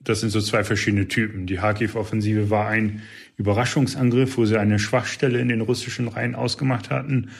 Das 0.00 0.20
sind 0.20 0.30
so 0.30 0.40
zwei 0.40 0.64
verschiedene 0.64 1.06
Typen. 1.06 1.46
Die 1.46 1.56
Kharkiv-Offensive 1.56 2.50
war 2.50 2.66
ein 2.66 3.02
Überraschungsangriff, 3.36 4.36
wo 4.36 4.44
sie 4.44 4.58
eine 4.58 4.80
Schwachstelle 4.80 5.38
in 5.38 5.48
den 5.48 5.60
russischen 5.60 6.08
Reihen 6.08 6.34
ausgemacht 6.34 6.90
hatten 6.90 7.30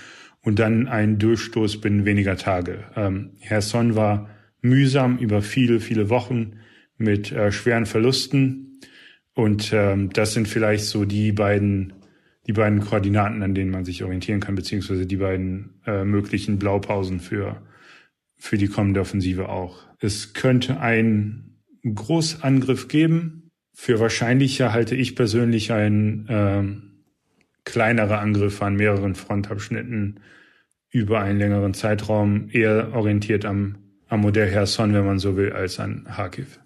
und 0.42 0.58
dann 0.58 0.88
ein 0.88 1.18
Durchstoß 1.18 1.80
binnen 1.80 2.04
weniger 2.04 2.36
Tage. 2.36 2.84
Ähm, 2.96 3.30
Son 3.60 3.94
war 3.94 4.28
mühsam 4.60 5.18
über 5.18 5.42
viele, 5.42 5.80
viele 5.80 6.10
Wochen 6.10 6.58
mit 6.96 7.32
äh, 7.32 7.52
schweren 7.52 7.86
Verlusten 7.86 8.80
und 9.34 9.72
ähm, 9.72 10.10
das 10.10 10.34
sind 10.34 10.48
vielleicht 10.48 10.84
so 10.84 11.04
die 11.04 11.32
beiden 11.32 11.94
die 12.48 12.52
beiden 12.52 12.80
Koordinaten, 12.80 13.42
an 13.44 13.54
denen 13.54 13.70
man 13.70 13.84
sich 13.84 14.02
orientieren 14.02 14.40
kann, 14.40 14.56
beziehungsweise 14.56 15.06
die 15.06 15.16
beiden 15.16 15.80
äh, 15.86 16.04
möglichen 16.04 16.58
Blaupausen 16.58 17.20
für 17.20 17.62
für 18.36 18.58
die 18.58 18.66
kommende 18.66 19.00
Offensive 19.00 19.48
auch. 19.48 19.86
Es 20.00 20.32
könnte 20.32 20.80
einen 20.80 21.62
Großangriff 21.84 22.88
geben. 22.88 23.50
Für 23.72 24.00
wahrscheinlicher 24.00 24.72
halte 24.72 24.96
ich 24.96 25.14
persönlich 25.14 25.72
ein 25.72 26.26
äh, 26.28 26.91
kleinere 27.64 28.18
Angriffe 28.18 28.64
an 28.64 28.76
mehreren 28.76 29.14
Frontabschnitten 29.14 30.20
über 30.90 31.20
einen 31.20 31.38
längeren 31.38 31.74
Zeitraum 31.74 32.48
eher 32.50 32.94
orientiert 32.94 33.44
am, 33.44 33.76
am 34.08 34.20
Modell 34.20 34.50
Herson, 34.50 34.92
wenn 34.92 35.06
man 35.06 35.18
so 35.18 35.36
will, 35.36 35.52
als 35.52 35.80
an 35.80 36.04
Kharkiv. 36.04 36.60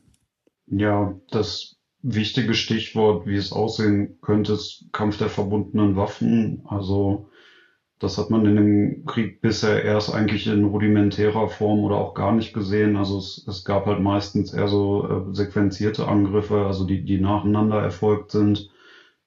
Ja, 0.67 1.15
das 1.31 1.77
wichtige 2.03 2.55
Stichwort, 2.55 3.27
wie 3.27 3.37
es 3.37 3.53
aussehen 3.53 4.19
könnte, 4.21 4.55
ist 4.55 4.87
Kampf 4.93 5.19
der 5.19 5.29
verbundenen 5.29 5.97
Waffen. 5.97 6.63
Also 6.67 7.31
das 7.99 8.19
hat 8.19 8.31
man 8.31 8.45
in 8.45 8.57
dem 8.57 9.05
Krieg 9.07 9.41
bisher 9.41 9.83
erst 9.83 10.13
eigentlich 10.13 10.47
in 10.47 10.65
rudimentärer 10.65 11.49
Form 11.49 11.81
oder 11.81 11.97
auch 11.97 12.15
gar 12.15 12.33
nicht 12.33 12.53
gesehen. 12.53 12.97
Also 12.97 13.19
es, 13.19 13.47
es 13.49 13.65
gab 13.65 13.87
halt 13.87 14.01
meistens 14.01 14.53
eher 14.53 14.69
so 14.69 15.09
äh, 15.31 15.35
sequenzierte 15.35 16.07
Angriffe, 16.07 16.67
also 16.67 16.85
die, 16.85 17.05
die 17.05 17.19
nacheinander 17.19 17.81
erfolgt 17.81 18.33
sind. 18.33 18.71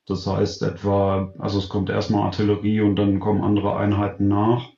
Das 0.09 0.25
heißt 0.25 0.63
etwa, 0.63 1.33
also 1.37 1.59
es 1.59 1.69
kommt 1.69 1.89
erstmal 1.89 2.23
Artillerie 2.23 2.81
und 2.81 2.95
dann 2.95 3.19
kommen 3.19 3.43
andere 3.43 3.77
Einheiten 3.77 4.27
nach. 4.27 4.69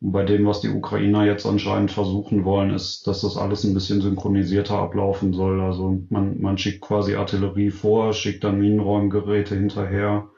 Und 0.00 0.12
bei 0.12 0.24
dem, 0.24 0.46
was 0.46 0.60
die 0.60 0.68
Ukrainer 0.68 1.24
jetzt 1.24 1.46
anscheinend 1.46 1.90
versuchen 1.90 2.44
wollen, 2.44 2.70
ist, 2.70 3.06
dass 3.06 3.22
das 3.22 3.36
alles 3.36 3.64
ein 3.64 3.74
bisschen 3.74 4.00
synchronisierter 4.00 4.78
ablaufen 4.78 5.32
soll. 5.32 5.60
Also 5.60 6.00
man, 6.10 6.40
man 6.40 6.58
schickt 6.58 6.80
quasi 6.80 7.14
Artillerie 7.14 7.70
vor, 7.70 8.12
schickt 8.12 8.44
dann 8.44 8.58
Minenräumgeräte 8.58 9.54
hinterher 9.56 10.28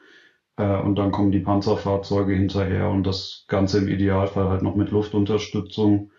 äh, 0.56 0.80
und 0.80 0.96
dann 0.96 1.12
kommen 1.12 1.32
die 1.32 1.40
Panzerfahrzeuge 1.40 2.34
hinterher 2.34 2.88
und 2.90 3.06
das 3.06 3.44
Ganze 3.48 3.78
im 3.78 3.88
Idealfall 3.88 4.48
halt 4.48 4.62
noch 4.62 4.74
mit 4.74 4.90
Luftunterstützung. 4.90 6.10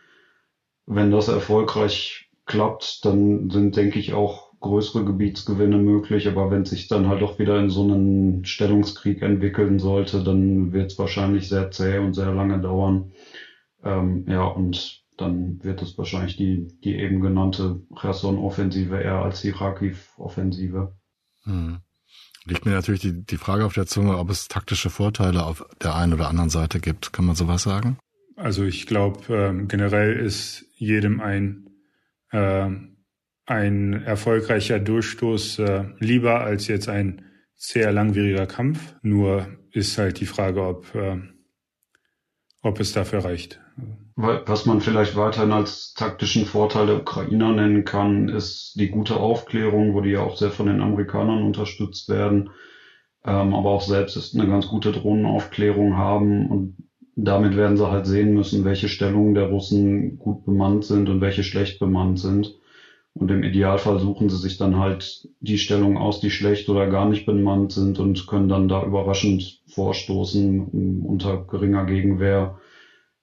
Wenn 0.85 1.11
das 1.11 1.27
erfolgreich 1.27 2.29
klappt, 2.45 3.05
dann 3.05 3.49
sind, 3.49 3.75
denke 3.75 3.99
ich, 3.99 4.13
auch 4.13 4.44
größere 4.65 5.05
Gebietsgewinne 5.05 5.77
möglich, 5.77 6.27
aber 6.27 6.49
wenn 6.49 6.63
es 6.63 6.71
sich 6.71 6.87
dann 6.87 7.07
halt 7.07 7.21
doch 7.21 7.37
wieder 7.37 7.59
in 7.59 7.69
so 7.69 7.83
einen 7.83 8.45
Stellungskrieg 8.45 9.21
entwickeln 9.21 9.77
sollte, 9.79 10.23
dann 10.23 10.73
wird 10.73 10.91
es 10.91 10.99
wahrscheinlich 10.99 11.47
sehr 11.47 11.69
zäh 11.69 11.99
und 11.99 12.13
sehr 12.13 12.33
lange 12.33 12.59
dauern. 12.59 13.11
Ähm, 13.83 14.25
ja, 14.27 14.43
und 14.43 15.03
dann 15.17 15.63
wird 15.63 15.81
es 15.83 15.97
wahrscheinlich 15.97 16.35
die, 16.35 16.67
die 16.83 16.95
eben 16.95 17.21
genannte 17.21 17.81
Cherson-Offensive 17.95 18.99
eher 18.99 19.21
als 19.21 19.41
die 19.41 19.51
Kharkiv-Offensive. 19.51 20.95
Hm. 21.43 21.77
Liegt 22.45 22.65
mir 22.65 22.71
natürlich 22.73 23.01
die, 23.01 23.23
die 23.23 23.37
Frage 23.37 23.65
auf 23.65 23.73
der 23.73 23.85
Zunge, 23.85 24.17
ob 24.17 24.29
es 24.29 24.47
taktische 24.47 24.89
Vorteile 24.89 25.45
auf 25.45 25.65
der 25.81 25.95
einen 25.95 26.13
oder 26.13 26.27
anderen 26.27 26.49
Seite 26.49 26.79
gibt. 26.79 27.13
Kann 27.13 27.25
man 27.25 27.35
sowas 27.35 27.63
sagen? 27.63 27.97
Also 28.35 28.63
ich 28.63 28.87
glaube, 28.87 29.21
ähm, 29.29 29.67
generell 29.67 30.17
ist 30.17 30.65
jedem 30.75 31.21
ein, 31.21 31.69
äh, 32.31 32.69
ein 33.45 33.93
erfolgreicher 34.03 34.79
Durchstoß 34.79 35.59
äh, 35.59 35.83
lieber 35.99 36.41
als 36.41 36.67
jetzt 36.67 36.89
ein 36.89 37.25
sehr 37.55 37.91
langwieriger 37.91 38.47
Kampf. 38.47 38.95
Nur 39.01 39.47
ist 39.71 39.97
halt 39.97 40.19
die 40.19 40.25
Frage, 40.25 40.63
ob, 40.63 40.93
äh, 40.95 41.17
ob 42.61 42.79
es 42.79 42.93
dafür 42.93 43.23
reicht. 43.23 43.59
Was 44.17 44.65
man 44.65 44.79
vielleicht 44.79 45.17
weiterhin 45.17 45.51
als 45.51 45.93
taktischen 45.93 46.45
Vorteil 46.45 46.87
der 46.87 47.01
Ukrainer 47.01 47.51
nennen 47.51 47.83
kann, 47.83 48.29
ist 48.29 48.75
die 48.75 48.87
gute 48.87 49.17
Aufklärung, 49.17 49.93
wo 49.93 49.99
die 49.99 50.11
ja 50.11 50.21
auch 50.21 50.37
sehr 50.37 50.51
von 50.51 50.67
den 50.67 50.79
Amerikanern 50.79 51.43
unterstützt 51.43 52.07
werden, 52.07 52.51
ähm, 53.25 53.53
aber 53.53 53.71
auch 53.71 53.81
selbst 53.81 54.15
ist 54.15 54.33
eine 54.33 54.47
ganz 54.47 54.67
gute 54.67 54.93
Drohnenaufklärung 54.93 55.97
haben 55.97 56.49
und 56.49 56.77
damit 57.17 57.57
werden 57.57 57.75
sie 57.75 57.91
halt 57.91 58.05
sehen 58.05 58.33
müssen, 58.33 58.63
welche 58.63 58.87
Stellungen 58.87 59.33
der 59.33 59.47
Russen 59.47 60.17
gut 60.17 60.45
bemannt 60.45 60.85
sind 60.85 61.09
und 61.09 61.19
welche 61.19 61.43
schlecht 61.43 61.79
bemannt 61.79 62.19
sind. 62.19 62.55
Und 63.15 63.31
im 63.31 63.43
Idealfall 63.43 63.99
suchen 63.99 64.29
sie 64.29 64.37
sich 64.37 64.57
dann 64.57 64.77
halt 64.77 65.27
die 65.39 65.57
Stellungen 65.57 65.97
aus, 65.97 66.19
die 66.19 66.29
schlecht 66.29 66.69
oder 66.69 66.87
gar 66.87 67.07
nicht 67.09 67.25
bemannt 67.25 67.71
sind 67.71 67.99
und 67.99 68.27
können 68.27 68.49
dann 68.49 68.67
da 68.67 68.83
überraschend 68.83 69.59
vorstoßen 69.67 71.01
unter 71.03 71.45
geringer 71.47 71.85
Gegenwehr 71.85 72.57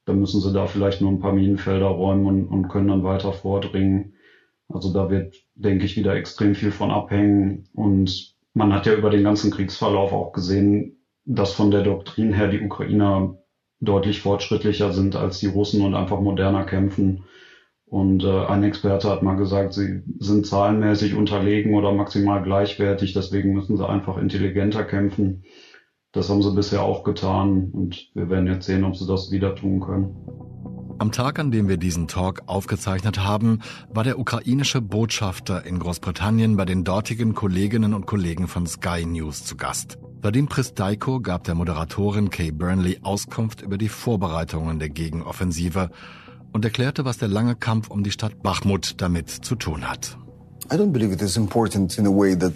dann 0.04 0.18
müssen 0.18 0.40
sie 0.40 0.52
da 0.52 0.66
vielleicht 0.66 1.00
nur 1.00 1.10
ein 1.10 1.18
paar 1.18 1.32
Minenfelder 1.32 1.86
räumen 1.86 2.26
und, 2.26 2.46
und 2.46 2.68
können 2.68 2.88
dann 2.88 3.04
weiter 3.04 3.32
vordringen. 3.32 4.12
Also 4.68 4.92
da 4.92 5.08
wird, 5.10 5.34
denke 5.54 5.84
ich, 5.84 5.96
wieder 5.96 6.14
extrem 6.14 6.54
viel 6.54 6.70
von 6.70 6.90
abhängen. 6.90 7.64
Und 7.72 8.32
man 8.54 8.72
hat 8.72 8.86
ja 8.86 8.94
über 8.94 9.10
den 9.10 9.22
ganzen 9.22 9.50
Kriegsverlauf 9.50 10.12
auch 10.12 10.32
gesehen, 10.32 10.92
dass 11.24 11.52
von 11.52 11.70
der 11.70 11.82
Doktrin 11.82 12.32
her 12.32 12.48
die 12.48 12.60
Ukrainer 12.60 13.32
deutlich 13.80 14.20
fortschrittlicher 14.20 14.90
sind 14.92 15.14
als 15.16 15.38
die 15.38 15.46
Russen 15.46 15.82
und 15.82 15.94
einfach 15.94 16.18
moderner 16.18 16.64
kämpfen. 16.64 17.20
Und 17.92 18.24
äh, 18.24 18.46
ein 18.46 18.64
Experte 18.64 19.10
hat 19.10 19.22
mal 19.22 19.36
gesagt, 19.36 19.74
sie 19.74 20.00
sind 20.18 20.46
zahlenmäßig 20.46 21.14
unterlegen 21.14 21.74
oder 21.74 21.92
maximal 21.92 22.42
gleichwertig, 22.42 23.12
deswegen 23.12 23.52
müssen 23.52 23.76
sie 23.76 23.86
einfach 23.86 24.16
intelligenter 24.16 24.82
kämpfen. 24.82 25.44
Das 26.10 26.30
haben 26.30 26.42
sie 26.42 26.54
bisher 26.54 26.84
auch 26.84 27.04
getan 27.04 27.68
und 27.70 28.10
wir 28.14 28.30
werden 28.30 28.46
jetzt 28.46 28.64
sehen, 28.64 28.84
ob 28.84 28.96
sie 28.96 29.06
das 29.06 29.30
wieder 29.30 29.54
tun 29.54 29.80
können. 29.80 30.16
Am 31.00 31.12
Tag, 31.12 31.38
an 31.38 31.50
dem 31.50 31.68
wir 31.68 31.76
diesen 31.76 32.08
Talk 32.08 32.44
aufgezeichnet 32.46 33.22
haben, 33.22 33.58
war 33.90 34.04
der 34.04 34.18
ukrainische 34.18 34.80
Botschafter 34.80 35.66
in 35.66 35.78
Großbritannien 35.78 36.56
bei 36.56 36.64
den 36.64 36.84
dortigen 36.84 37.34
Kolleginnen 37.34 37.92
und 37.92 38.06
Kollegen 38.06 38.48
von 38.48 38.66
Sky 38.66 39.04
News 39.04 39.44
zu 39.44 39.58
Gast. 39.58 39.98
Vadim 40.22 40.46
Pristaiko 40.46 41.20
gab 41.20 41.44
der 41.44 41.56
Moderatorin 41.56 42.30
Kay 42.30 42.52
Burnley 42.52 43.00
Auskunft 43.02 43.60
über 43.60 43.76
die 43.76 43.90
Vorbereitungen 43.90 44.78
der 44.78 44.88
Gegenoffensive 44.88 45.90
und 46.52 46.64
erklärte, 46.64 47.04
was 47.04 47.18
der 47.18 47.28
lange 47.28 47.54
Kampf 47.54 47.88
um 47.88 48.04
die 48.04 48.10
Stadt 48.10 48.42
Bachmut 48.42 48.94
damit 48.98 49.30
zu 49.30 49.54
tun 49.54 49.88
hat. 49.88 50.16
I 50.72 50.76
don't 50.76 50.92
believe 50.92 51.12
it 51.12 51.22
is 51.22 51.36
important 51.36 51.98
in 51.98 52.06
a 52.06 52.10
way 52.10 52.36
that 52.38 52.54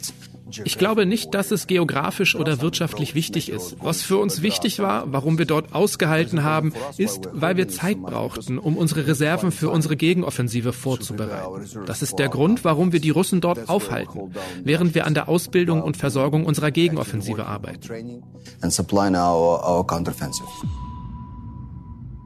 ich 0.64 0.78
glaube 0.78 1.06
nicht, 1.06 1.34
dass 1.34 1.50
es 1.50 1.66
geografisch 1.66 2.36
oder 2.36 2.60
wirtschaftlich 2.60 3.14
wichtig 3.14 3.50
ist. 3.50 3.76
Was 3.80 4.02
für 4.02 4.18
uns 4.18 4.42
wichtig 4.42 4.78
war, 4.78 5.12
warum 5.12 5.38
wir 5.38 5.44
dort 5.44 5.74
ausgehalten 5.74 6.44
haben, 6.44 6.72
ist, 6.96 7.28
weil 7.32 7.56
wir 7.56 7.68
Zeit 7.68 8.00
brauchten, 8.00 8.58
um 8.58 8.76
unsere 8.76 9.06
Reserven 9.08 9.50
für 9.50 9.70
unsere 9.70 9.96
Gegenoffensive 9.96 10.72
vorzubereiten. 10.72 11.68
Das 11.86 12.02
ist 12.02 12.18
der 12.18 12.28
Grund, 12.28 12.64
warum 12.64 12.92
wir 12.92 13.00
die 13.00 13.10
Russen 13.10 13.40
dort 13.40 13.68
aufhalten, 13.68 14.32
während 14.62 14.94
wir 14.94 15.06
an 15.06 15.14
der 15.14 15.28
Ausbildung 15.28 15.82
und 15.82 15.96
Versorgung 15.96 16.46
unserer 16.46 16.70
Gegenoffensive 16.70 17.46
arbeiten. 17.46 18.22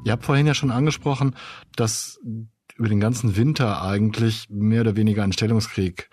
Ihr 0.04 0.12
habt 0.12 0.24
vorhin 0.24 0.46
ja 0.46 0.54
schon 0.54 0.70
angesprochen, 0.70 1.34
dass 1.76 2.18
über 2.76 2.88
den 2.88 3.00
ganzen 3.00 3.36
Winter 3.36 3.82
eigentlich 3.82 4.46
mehr 4.48 4.80
oder 4.80 4.96
weniger 4.96 5.22
ein 5.22 5.32
Stellungskrieg 5.32 6.08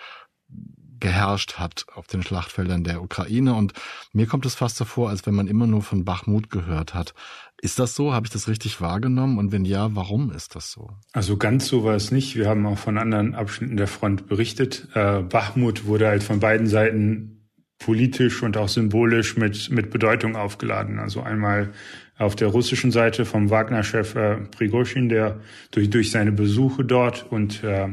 geherrscht 0.99 1.53
hat 1.59 1.85
auf 1.93 2.07
den 2.07 2.23
Schlachtfeldern 2.23 2.83
der 2.83 3.01
Ukraine. 3.01 3.53
Und 3.53 3.73
mir 4.13 4.25
kommt 4.25 4.45
es 4.45 4.55
fast 4.55 4.77
so 4.77 4.85
vor, 4.85 5.09
als 5.09 5.25
wenn 5.25 5.35
man 5.35 5.47
immer 5.47 5.67
nur 5.67 5.81
von 5.81 6.05
Bachmut 6.05 6.49
gehört 6.49 6.93
hat. 6.93 7.13
Ist 7.61 7.79
das 7.79 7.95
so? 7.95 8.13
Habe 8.13 8.25
ich 8.25 8.31
das 8.31 8.47
richtig 8.47 8.81
wahrgenommen? 8.81 9.37
Und 9.37 9.51
wenn 9.51 9.65
ja, 9.65 9.95
warum 9.95 10.31
ist 10.31 10.55
das 10.55 10.71
so? 10.71 10.89
Also 11.13 11.37
ganz 11.37 11.67
so 11.67 11.83
war 11.83 11.95
es 11.95 12.11
nicht. 12.11 12.35
Wir 12.35 12.47
haben 12.47 12.65
auch 12.65 12.77
von 12.77 12.97
anderen 12.97 13.35
Abschnitten 13.35 13.77
der 13.77 13.87
Front 13.87 14.27
berichtet. 14.27 14.87
Äh, 14.93 15.21
Bachmut 15.21 15.85
wurde 15.85 16.07
halt 16.07 16.23
von 16.23 16.39
beiden 16.39 16.67
Seiten 16.67 17.49
politisch 17.79 18.43
und 18.43 18.57
auch 18.57 18.69
symbolisch 18.69 19.37
mit, 19.37 19.69
mit 19.69 19.91
Bedeutung 19.91 20.35
aufgeladen. 20.35 20.99
Also 20.99 21.21
einmal 21.21 21.73
auf 22.17 22.35
der 22.35 22.47
russischen 22.47 22.91
Seite 22.91 23.25
vom 23.25 23.49
Wagner-Chef 23.49 24.15
äh, 24.15 24.35
Prigozhin, 24.55 25.09
der 25.09 25.39
durch, 25.71 25.89
durch 25.89 26.11
seine 26.11 26.31
Besuche 26.31 26.83
dort 26.83 27.31
und 27.31 27.63
äh, 27.63 27.89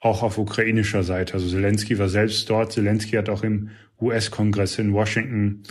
auch 0.00 0.22
auf 0.22 0.38
ukrainischer 0.38 1.02
Seite. 1.02 1.34
Also 1.34 1.48
Zelensky 1.48 1.98
war 1.98 2.08
selbst 2.08 2.50
dort. 2.50 2.72
Zelensky 2.72 3.12
hat 3.12 3.28
auch 3.28 3.42
im 3.42 3.70
US-Kongress 4.00 4.78
in 4.78 4.92
Washington 4.92 5.62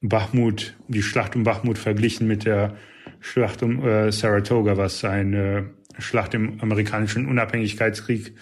Bachmut, 0.00 0.74
die 0.88 1.02
Schlacht 1.02 1.36
um 1.36 1.44
Bachmut 1.44 1.78
verglichen 1.78 2.26
mit 2.26 2.44
der 2.44 2.76
Schlacht 3.20 3.62
um 3.62 3.86
äh, 3.86 4.10
Saratoga, 4.10 4.76
was 4.76 5.04
eine 5.04 5.70
Schlacht 5.98 6.34
im 6.34 6.60
amerikanischen 6.60 7.28
Unabhängigkeitskrieg 7.28 8.34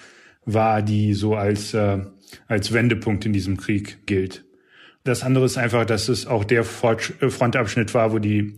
war, 0.44 0.82
die 0.82 1.14
so 1.14 1.34
als, 1.34 1.74
äh, 1.74 1.98
als 2.48 2.72
Wendepunkt 2.72 3.26
in 3.26 3.32
diesem 3.32 3.56
Krieg 3.56 4.06
gilt. 4.06 4.44
Das 5.04 5.22
andere 5.22 5.46
ist 5.46 5.58
einfach, 5.58 5.84
dass 5.84 6.08
es 6.08 6.26
auch 6.26 6.44
der 6.44 6.60
äh, 6.60 7.30
Frontabschnitt 7.30 7.92
war, 7.94 8.12
wo 8.12 8.18
die 8.18 8.56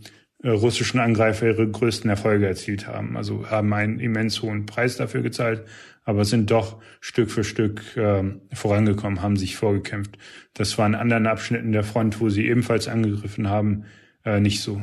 russischen 0.49 0.99
Angreifer 0.99 1.47
ihre 1.47 1.67
größten 1.67 2.09
Erfolge 2.09 2.47
erzielt 2.47 2.87
haben. 2.87 3.17
Also 3.17 3.49
haben 3.49 3.73
einen 3.73 3.99
immens 3.99 4.41
hohen 4.41 4.65
Preis 4.65 4.97
dafür 4.97 5.21
gezahlt, 5.21 5.63
aber 6.03 6.25
sind 6.25 6.51
doch 6.51 6.81
Stück 6.99 7.31
für 7.31 7.43
Stück 7.43 7.95
äh, 7.95 8.23
vorangekommen, 8.53 9.21
haben 9.21 9.37
sich 9.37 9.55
vorgekämpft. 9.55 10.17
Das 10.53 10.77
war 10.77 10.85
in 10.85 10.95
anderen 10.95 11.27
Abschnitten 11.27 11.71
der 11.71 11.83
Front, 11.83 12.19
wo 12.19 12.29
sie 12.29 12.47
ebenfalls 12.47 12.87
angegriffen 12.87 13.49
haben, 13.49 13.85
äh, 14.25 14.39
nicht 14.39 14.61
so. 14.61 14.81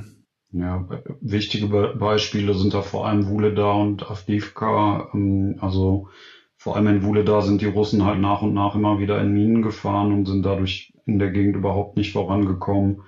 Ja, 0.52 0.88
wichtige 1.20 1.68
Beispiele 1.68 2.54
sind 2.54 2.74
da 2.74 2.82
vor 2.82 3.06
allem 3.06 3.28
Wuleda 3.28 3.70
und 3.72 4.10
Avdivka. 4.10 5.10
Ähm, 5.14 5.56
also 5.60 6.08
vor 6.56 6.76
allem 6.76 6.88
in 6.88 7.04
Wuleda 7.04 7.42
sind 7.42 7.60
die 7.60 7.66
Russen 7.66 8.04
halt 8.04 8.20
nach 8.20 8.42
und 8.42 8.54
nach 8.54 8.74
immer 8.74 8.98
wieder 8.98 9.20
in 9.20 9.32
Minen 9.32 9.62
gefahren 9.62 10.12
und 10.12 10.26
sind 10.26 10.44
dadurch 10.44 10.92
in 11.06 11.18
der 11.18 11.30
Gegend 11.30 11.56
überhaupt 11.56 11.96
nicht 11.96 12.12
vorangekommen. 12.12 13.02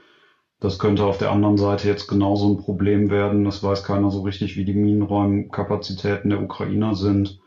Das 0.62 0.78
könnte 0.78 1.04
auf 1.04 1.19
der 1.19 1.33
anderen 1.33 1.57
Seite 1.59 1.88
jetzt 1.88 2.07
genauso 2.07 2.49
ein 2.54 2.62
Problem 2.62 3.11
werden. 3.11 3.45
Das 3.45 3.64
weiß 3.64 3.83
keiner 3.83 4.12
so 4.12 4.23
richtig, 4.23 4.57
wie 4.57 4.64
die 4.64 4.75
Minenräumkapazitäten 4.75 6.31
der 6.31 6.40
Ukrainer 6.40 6.95
sind. 6.95 7.40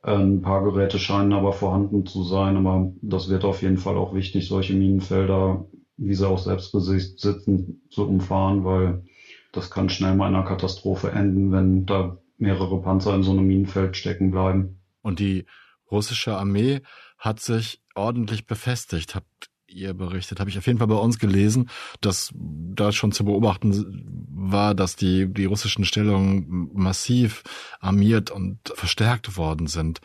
Ein 0.00 0.40
paar 0.40 0.64
Geräte 0.64 0.98
scheinen 0.98 1.34
aber 1.34 1.52
vorhanden 1.52 2.06
zu 2.06 2.24
sein, 2.24 2.56
aber 2.56 2.90
das 3.02 3.28
wird 3.28 3.44
auf 3.44 3.60
jeden 3.60 3.76
Fall 3.76 3.98
auch 3.98 4.14
wichtig, 4.14 4.48
solche 4.48 4.72
Minenfelder, 4.72 5.66
wie 5.98 6.14
sie 6.14 6.26
auch 6.26 6.38
selbst 6.38 6.72
besitzen, 6.72 7.82
zu 7.90 8.08
umfahren, 8.08 8.64
weil 8.64 9.04
das 9.52 9.70
kann 9.70 9.90
schnell 9.90 10.14
mal 10.14 10.30
in 10.30 10.34
einer 10.34 10.46
Katastrophe 10.46 11.10
enden, 11.10 11.52
wenn 11.52 11.84
da 11.84 12.16
mehrere 12.38 12.80
Panzer 12.80 13.14
in 13.14 13.22
so 13.22 13.32
einem 13.32 13.46
Minenfeld 13.46 13.94
stecken 13.94 14.30
bleiben. 14.30 14.80
Und 15.02 15.18
die 15.18 15.44
russische 15.90 16.34
Armee 16.34 16.80
hat 17.18 17.40
sich 17.40 17.82
ordentlich 17.94 18.46
befestigt. 18.46 19.14
Habt 19.14 19.50
ihr 19.74 19.94
berichtet, 19.94 20.40
habe 20.40 20.50
ich 20.50 20.58
auf 20.58 20.66
jeden 20.66 20.78
Fall 20.78 20.88
bei 20.88 20.94
uns 20.94 21.18
gelesen, 21.18 21.68
dass 22.00 22.32
da 22.34 22.92
schon 22.92 23.12
zu 23.12 23.24
beobachten 23.24 24.28
war, 24.30 24.74
dass 24.74 24.96
die, 24.96 25.26
die 25.32 25.44
russischen 25.44 25.84
Stellungen 25.84 26.70
massiv 26.72 27.42
armiert 27.80 28.30
und 28.30 28.58
verstärkt 28.74 29.36
worden 29.36 29.66
sind. 29.66 30.00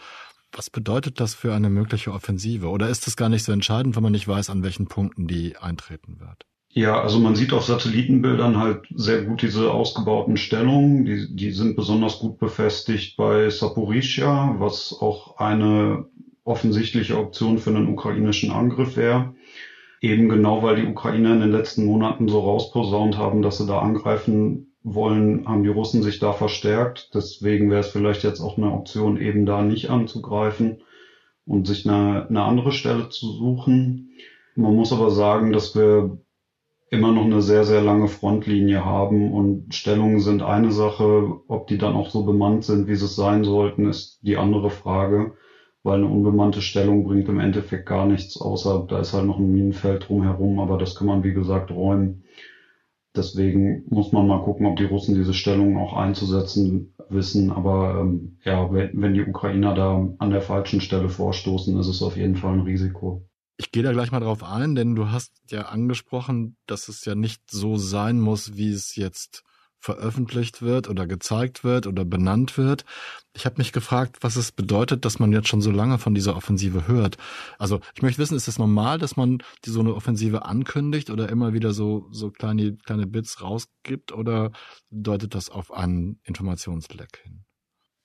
Was 0.51 0.69
bedeutet 0.69 1.19
das 1.19 1.35
für 1.35 1.53
eine 1.53 1.69
mögliche 1.69 2.11
Offensive? 2.11 2.69
Oder 2.69 2.89
ist 2.89 3.07
es 3.07 3.15
gar 3.15 3.29
nicht 3.29 3.43
so 3.43 3.51
entscheidend, 3.51 3.95
wenn 3.95 4.03
man 4.03 4.11
nicht 4.11 4.27
weiß, 4.27 4.49
an 4.49 4.63
welchen 4.63 4.87
Punkten 4.87 5.27
die 5.27 5.57
eintreten 5.57 6.19
wird? 6.19 6.45
Ja, 6.71 7.01
also 7.01 7.19
man 7.19 7.35
sieht 7.35 7.51
auf 7.53 7.65
Satellitenbildern 7.65 8.57
halt 8.57 8.87
sehr 8.93 9.23
gut 9.23 9.41
diese 9.41 9.71
ausgebauten 9.71 10.37
Stellungen. 10.37 11.05
Die, 11.05 11.35
die 11.35 11.51
sind 11.51 11.75
besonders 11.75 12.19
gut 12.19 12.37
befestigt 12.39 13.17
bei 13.17 13.49
Saporischia, 13.49 14.55
was 14.59 14.95
auch 14.99 15.37
eine 15.37 16.05
offensichtliche 16.43 17.17
Option 17.17 17.57
für 17.57 17.71
einen 17.71 17.87
ukrainischen 17.87 18.51
Angriff 18.51 18.97
wäre. 18.97 19.35
Eben 20.01 20.29
genau, 20.29 20.63
weil 20.63 20.77
die 20.77 20.87
Ukrainer 20.87 21.33
in 21.33 21.41
den 21.41 21.51
letzten 21.51 21.85
Monaten 21.85 22.27
so 22.29 22.39
rausposaunt 22.39 23.17
haben, 23.17 23.41
dass 23.41 23.57
sie 23.57 23.67
da 23.67 23.79
angreifen 23.79 24.73
wollen, 24.81 25.47
haben 25.47 25.63
die 25.63 25.69
Russen 25.69 26.03
sich 26.03 26.19
da 26.19 26.31
verstärkt. 26.31 27.11
Deswegen 27.13 27.69
wäre 27.69 27.81
es 27.81 27.89
vielleicht 27.89 28.23
jetzt 28.23 28.39
auch 28.39 28.57
eine 28.57 28.71
Option, 28.71 29.17
eben 29.17 29.45
da 29.45 29.61
nicht 29.61 29.89
anzugreifen 29.89 30.81
und 31.45 31.67
sich 31.67 31.87
eine, 31.87 32.27
eine 32.29 32.43
andere 32.43 32.71
Stelle 32.71 33.09
zu 33.09 33.31
suchen. 33.33 34.11
Man 34.55 34.75
muss 34.75 34.93
aber 34.93 35.11
sagen, 35.11 35.51
dass 35.51 35.75
wir 35.75 36.19
immer 36.91 37.11
noch 37.11 37.25
eine 37.25 37.41
sehr, 37.41 37.65
sehr 37.65 37.81
lange 37.81 38.07
Frontlinie 38.07 38.83
haben 38.83 39.31
und 39.33 39.73
Stellungen 39.75 40.21
sind 40.21 40.41
eine 40.41 40.71
Sache. 40.71 41.41
Ob 41.47 41.67
die 41.67 41.77
dann 41.77 41.95
auch 41.95 42.09
so 42.09 42.23
bemannt 42.23 42.63
sind, 42.63 42.87
wie 42.87 42.95
sie 42.95 43.05
es 43.05 43.15
sein 43.15 43.43
sollten, 43.43 43.87
ist 43.87 44.19
die 44.21 44.37
andere 44.37 44.69
Frage, 44.69 45.33
weil 45.83 45.97
eine 45.97 46.07
unbemannte 46.07 46.61
Stellung 46.61 47.03
bringt 47.03 47.29
im 47.29 47.39
Endeffekt 47.39 47.85
gar 47.85 48.05
nichts, 48.05 48.39
außer 48.39 48.85
da 48.87 48.99
ist 48.99 49.13
halt 49.13 49.25
noch 49.25 49.39
ein 49.39 49.51
Minenfeld 49.51 50.07
drumherum, 50.07 50.59
aber 50.59 50.77
das 50.77 50.95
kann 50.95 51.07
man 51.07 51.23
wie 51.23 51.33
gesagt 51.33 51.71
räumen. 51.71 52.23
Deswegen 53.15 53.83
muss 53.89 54.11
man 54.11 54.27
mal 54.27 54.43
gucken, 54.43 54.67
ob 54.67 54.77
die 54.77 54.85
Russen 54.85 55.15
diese 55.15 55.33
Stellungen 55.33 55.77
auch 55.77 55.93
einzusetzen 55.93 56.93
wissen. 57.09 57.51
Aber 57.51 57.99
ähm, 57.99 58.37
ja, 58.43 58.71
wenn 58.71 59.13
die 59.13 59.25
Ukrainer 59.25 59.73
da 59.73 60.07
an 60.19 60.29
der 60.29 60.41
falschen 60.41 60.79
Stelle 60.79 61.09
vorstoßen, 61.09 61.77
ist 61.79 61.87
es 61.87 62.03
auf 62.03 62.17
jeden 62.17 62.35
Fall 62.35 62.53
ein 62.53 62.61
Risiko. 62.61 63.25
Ich 63.57 63.71
gehe 63.71 63.83
da 63.83 63.91
gleich 63.91 64.11
mal 64.11 64.19
drauf 64.19 64.43
ein, 64.43 64.75
denn 64.75 64.95
du 64.95 65.09
hast 65.09 65.33
ja 65.49 65.63
angesprochen, 65.63 66.55
dass 66.65 66.87
es 66.87 67.03
ja 67.03 67.15
nicht 67.15 67.49
so 67.49 67.77
sein 67.77 68.19
muss, 68.19 68.55
wie 68.55 68.71
es 68.71 68.95
jetzt 68.95 69.43
veröffentlicht 69.79 70.61
wird 70.61 70.89
oder 70.89 71.07
gezeigt 71.07 71.63
wird 71.63 71.87
oder 71.87 72.05
benannt 72.05 72.57
wird. 72.57 72.85
Ich 73.33 73.45
habe 73.45 73.55
mich 73.57 73.71
gefragt, 73.71 74.17
was 74.21 74.35
es 74.35 74.51
bedeutet, 74.51 75.05
dass 75.05 75.19
man 75.19 75.31
jetzt 75.31 75.47
schon 75.47 75.61
so 75.61 75.71
lange 75.71 75.97
von 75.97 76.13
dieser 76.13 76.35
Offensive 76.35 76.87
hört. 76.87 77.17
Also 77.57 77.79
ich 77.95 78.01
möchte 78.01 78.21
wissen, 78.21 78.35
ist 78.35 78.47
es 78.47 78.59
normal, 78.59 78.97
dass 78.97 79.15
man 79.15 79.39
die 79.65 79.69
so 79.69 79.79
eine 79.79 79.95
Offensive 79.95 80.45
ankündigt 80.45 81.09
oder 81.09 81.29
immer 81.29 81.53
wieder 81.53 81.73
so 81.73 82.07
so 82.11 82.31
kleine 82.31 82.75
kleine 82.77 83.07
Bits 83.07 83.41
rausgibt 83.41 84.11
oder 84.11 84.51
deutet 84.91 85.33
das 85.33 85.49
auf 85.49 85.71
einen 85.71 86.19
Informationsleck 86.23 87.21
hin? 87.23 87.45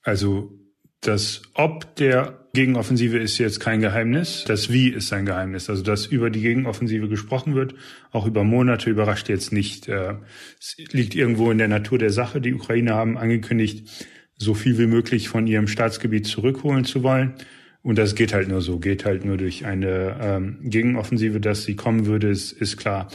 Also 0.02 0.63
das 1.06 1.42
Ob 1.54 1.96
der 1.96 2.38
Gegenoffensive 2.54 3.18
ist 3.18 3.38
jetzt 3.38 3.60
kein 3.60 3.80
Geheimnis. 3.80 4.44
Das 4.46 4.72
Wie 4.72 4.88
ist 4.88 5.12
ein 5.12 5.26
Geheimnis. 5.26 5.68
Also, 5.68 5.82
dass 5.82 6.06
über 6.06 6.30
die 6.30 6.40
Gegenoffensive 6.40 7.08
gesprochen 7.08 7.54
wird, 7.54 7.74
auch 8.12 8.26
über 8.26 8.44
Monate, 8.44 8.90
überrascht 8.90 9.28
jetzt 9.28 9.52
nicht. 9.52 9.88
Äh, 9.88 10.14
es 10.58 10.76
liegt 10.92 11.14
irgendwo 11.14 11.50
in 11.50 11.58
der 11.58 11.68
Natur 11.68 11.98
der 11.98 12.10
Sache. 12.10 12.40
Die 12.40 12.54
Ukrainer 12.54 12.94
haben 12.94 13.18
angekündigt, 13.18 13.88
so 14.36 14.54
viel 14.54 14.78
wie 14.78 14.86
möglich 14.86 15.28
von 15.28 15.46
ihrem 15.46 15.66
Staatsgebiet 15.66 16.26
zurückholen 16.26 16.84
zu 16.84 17.02
wollen. 17.02 17.34
Und 17.82 17.98
das 17.98 18.14
geht 18.14 18.32
halt 18.32 18.48
nur 18.48 18.62
so, 18.62 18.78
geht 18.78 19.04
halt 19.04 19.24
nur 19.24 19.36
durch 19.36 19.66
eine 19.66 20.16
ähm, 20.20 20.58
Gegenoffensive, 20.62 21.40
dass 21.40 21.64
sie 21.64 21.76
kommen 21.76 22.06
würde, 22.06 22.28
ist, 22.28 22.52
ist 22.52 22.76
klar. 22.76 23.08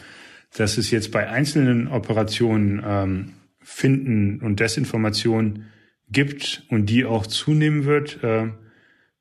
Dass 0.56 0.78
es 0.78 0.92
jetzt 0.92 1.12
bei 1.12 1.28
einzelnen 1.30 1.88
Operationen 1.88 2.84
ähm, 2.86 3.34
Finden 3.62 4.42
und 4.42 4.60
Desinformation 4.60 5.66
gibt 6.12 6.64
und 6.70 6.88
die 6.88 7.06
auch 7.06 7.28
zunehmen 7.28 7.86
wird, 7.86 8.24
äh, 8.24 8.52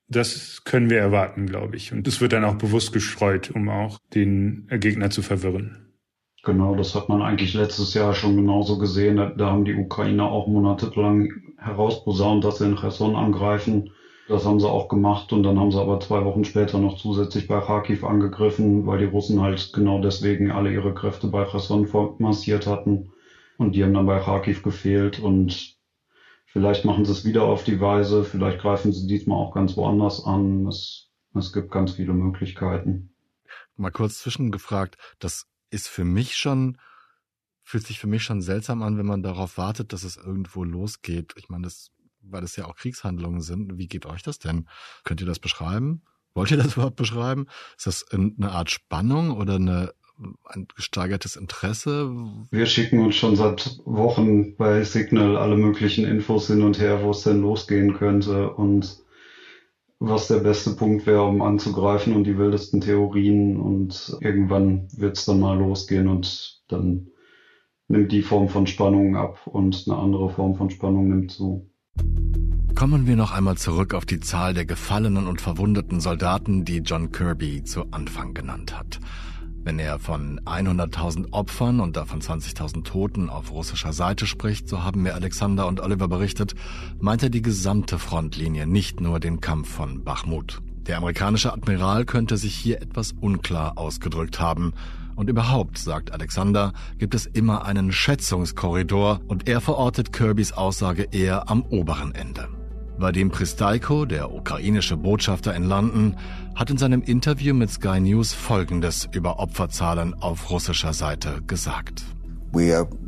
das 0.09 0.65
können 0.65 0.89
wir 0.89 0.99
erwarten, 0.99 1.47
glaube 1.47 1.77
ich. 1.77 1.93
Und 1.93 2.07
das 2.07 2.21
wird 2.21 2.33
dann 2.33 2.45
auch 2.45 2.57
bewusst 2.57 2.93
gestreut, 2.93 3.51
um 3.51 3.69
auch 3.69 3.99
den 4.15 4.67
Gegner 4.71 5.11
zu 5.11 5.23
verwirren. 5.23 5.89
Genau, 6.45 6.75
das 6.75 6.95
hat 6.95 7.09
man 7.09 7.21
eigentlich 7.21 7.53
letztes 7.53 7.93
Jahr 7.95 8.15
schon 8.15 8.37
genauso 8.37 8.79
gesehen. 8.79 9.17
Da, 9.17 9.27
da 9.27 9.51
haben 9.51 9.65
die 9.65 9.75
Ukrainer 9.75 10.31
auch 10.31 10.47
monatelang 10.47 11.31
herausposaunt, 11.59 12.45
dass 12.45 12.59
sie 12.59 12.67
in 12.67 12.77
Cherson 12.77 13.17
angreifen. 13.17 13.91
Das 14.29 14.45
haben 14.45 14.61
sie 14.61 14.69
auch 14.69 14.89
gemacht 14.89 15.33
und 15.33 15.43
dann 15.43 15.59
haben 15.59 15.73
sie 15.73 15.81
aber 15.81 16.01
zwei 16.01 16.25
Wochen 16.25 16.45
später 16.45 16.79
noch 16.79 16.99
zusätzlich 16.99 17.49
bei 17.49 17.61
Kharkiv 17.61 18.05
angegriffen, 18.05 18.87
weil 18.87 18.99
die 18.99 19.07
Russen 19.07 19.41
halt 19.41 19.73
genau 19.73 20.01
deswegen 20.01 20.51
alle 20.51 20.73
ihre 20.73 20.95
Kräfte 20.95 21.29
bei 21.29 21.45
Cherson 21.45 21.89
massiert 22.19 22.67
hatten. 22.67 23.11
Und 23.57 23.75
die 23.75 23.83
haben 23.83 23.95
dann 23.95 24.07
bei 24.07 24.21
Kharkiv 24.21 24.63
gefehlt 24.63 25.19
und 25.19 25.78
Vielleicht 26.51 26.87
machen 26.87 27.05
sie 27.05 27.13
es 27.13 27.25
wieder 27.27 27.43
auf 27.43 27.63
die 27.63 27.79
Weise, 27.79 28.25
vielleicht 28.25 28.61
greifen 28.61 28.91
sie 28.91 29.07
diesmal 29.07 29.39
auch 29.39 29.55
ganz 29.55 29.77
woanders 29.77 30.25
an. 30.25 30.67
Es, 30.67 31.11
es 31.35 31.53
gibt 31.53 31.71
ganz 31.71 31.93
viele 31.93 32.15
Möglichkeiten. 32.15 33.13
Mal 33.77 33.91
kurz 33.91 34.19
zwischengefragt, 34.19 34.97
das 35.19 35.47
ist 35.71 35.89
für 35.89 36.05
mich 36.05 36.37
schon, 36.37 36.79
fühlt 37.63 37.87
sich 37.87 37.99
für 37.99 38.07
mich 38.07 38.23
schon 38.23 38.41
seltsam 38.41 38.83
an, 38.83 38.97
wenn 38.97 39.07
man 39.07 39.23
darauf 39.23 39.59
wartet, 39.59 39.93
dass 39.93 40.05
es 40.05 40.17
irgendwo 40.17 40.65
losgeht. 40.65 41.35
Ich 41.37 41.51
meine, 41.51 41.65
das, 41.65 41.91
weil 42.23 42.41
das 42.41 42.57
ja 42.57 42.65
auch 42.65 42.77
Kriegshandlungen 42.77 43.43
sind. 43.43 43.77
Wie 43.77 43.87
geht 43.87 44.07
euch 44.07 44.23
das 44.23 44.39
denn? 44.39 44.69
Könnt 45.05 45.21
ihr 45.21 45.27
das 45.27 45.39
beschreiben? 45.39 46.03
Wollt 46.33 46.51
ihr 46.51 46.57
das 46.57 46.75
überhaupt 46.77 46.97
beschreiben? 46.97 47.47
Ist 47.77 47.87
das 47.87 48.07
eine 48.11 48.51
Art 48.53 48.71
Spannung 48.71 49.33
oder 49.33 49.57
eine 49.57 49.93
ein 50.45 50.67
gesteigertes 50.75 51.37
Interesse? 51.37 52.13
Wir 52.51 52.67
schicken 52.67 53.01
uns 53.01 53.17
schon 53.17 53.37
seit 53.37 53.81
Wochen 53.85 54.57
bei 54.57 54.83
Signal 54.85 55.37
alle 55.37 55.57
möglichen 55.57 56.05
Infos 56.05 56.49
hin 56.49 56.63
und 56.63 56.79
her, 56.81 57.03
wo 57.03 57.11
es 57.11 57.23
denn 57.23 57.41
losgehen 57.41 57.95
könnte 57.95 58.51
und 58.51 58.99
was 60.01 60.29
der 60.29 60.39
beste 60.39 60.77
Punkt 60.77 61.07
wäre, 61.07 61.25
um 61.25 61.43
anzugreifen 61.43 62.15
und 62.15 62.25
die 62.25 62.39
wildesten 62.39 62.81
Theorien 62.81 63.59
und 63.59 64.17
irgendwann 64.21 64.89
wird 64.97 65.19
es 65.19 65.25
dann 65.25 65.41
mal 65.41 65.59
losgehen 65.59 66.07
und 66.07 66.63
dann 66.69 67.09
nimmt 67.89 68.13
die 68.13 68.23
Form 68.23 68.49
von 68.49 68.67
Spannung 68.67 69.17
ab 69.17 69.47
und 69.47 69.85
eine 69.87 69.97
andere 69.97 70.31
Form 70.31 70.57
von 70.57 70.71
Spannung 70.71 71.09
nimmt 71.09 71.33
zu. 71.33 71.69
Kommen 72.75 73.09
wir 73.09 73.17
noch 73.17 73.33
einmal 73.33 73.57
zurück 73.57 73.93
auf 73.93 74.07
die 74.07 74.21
Zahl 74.21 74.55
der 74.55 74.65
gefallenen 74.65 75.27
und 75.27 75.41
verwundeten 75.41 76.01
Soldaten, 76.01 76.65
die 76.65 76.79
John 76.79 77.11
Kirby 77.11 77.65
zu 77.65 77.91
Anfang 77.91 78.35
genannt 78.35 78.79
hat. 78.79 79.01
Wenn 79.65 79.79
er 79.79 79.99
von 79.99 80.41
100.000 80.41 81.33
Opfern 81.33 81.81
und 81.81 81.97
davon 81.97 82.21
20.000 82.21 82.85
Toten 82.85 83.29
auf 83.29 83.51
russischer 83.51 83.93
Seite 83.93 84.27
spricht, 84.27 84.69
so 84.69 84.83
haben 84.83 85.03
mir 85.03 85.15
Alexander 85.15 85.67
und 85.67 85.81
Oliver 85.81 86.09
berichtet, 86.09 86.55
meint 87.01 87.23
er 87.23 87.31
die 87.31 87.43
gesamte 87.43 87.99
Frontlinie, 87.99 88.67
nicht 88.67 89.01
nur 89.01 89.21
den 89.21 89.41
Kampf 89.41 89.69
von 89.69 90.05
Bachmut. 90.05 90.63
Der 90.87 90.97
amerikanische 90.97 91.53
Admiral 91.53 92.07
könnte 92.07 92.39
sich 92.39 92.55
hier 92.55 92.81
etwas 92.81 93.13
unklar 93.13 93.77
ausgedrückt 93.77 94.41
haben. 94.41 94.73
Und 95.17 95.29
überhaupt, 95.29 95.77
sagt 95.77 96.13
Alexander, 96.13 96.73
gibt 96.97 97.15
es 97.15 97.27
immer 97.27 97.65
einen 97.67 97.93
Schätzungskorridor 97.93 99.21
und 99.27 99.49
er 99.49 99.61
verortet 99.61 100.13
Kirbys 100.13 100.53
Aussage 100.53 101.09
eher 101.11 101.51
am 101.51 101.63
oberen 101.63 102.15
Ende. 102.15 102.49
Vadim 102.99 103.31
Pristaiko, 103.31 104.07
der 104.07 104.35
ukrainische 104.35 104.97
Botschafter 104.97 105.55
in 105.55 105.65
London, 105.65 106.17
hat 106.57 106.71
in 106.71 106.79
seinem 106.79 107.03
Interview 107.03 107.55
mit 107.55 107.71
Sky 107.71 108.01
News 108.01 108.33
Folgendes 108.33 109.09
über 109.13 109.39
Opferzahlen 109.39 110.15
auf 110.15 110.51
russischer 110.51 110.93
Seite 110.93 111.41
gesagt. 111.47 112.05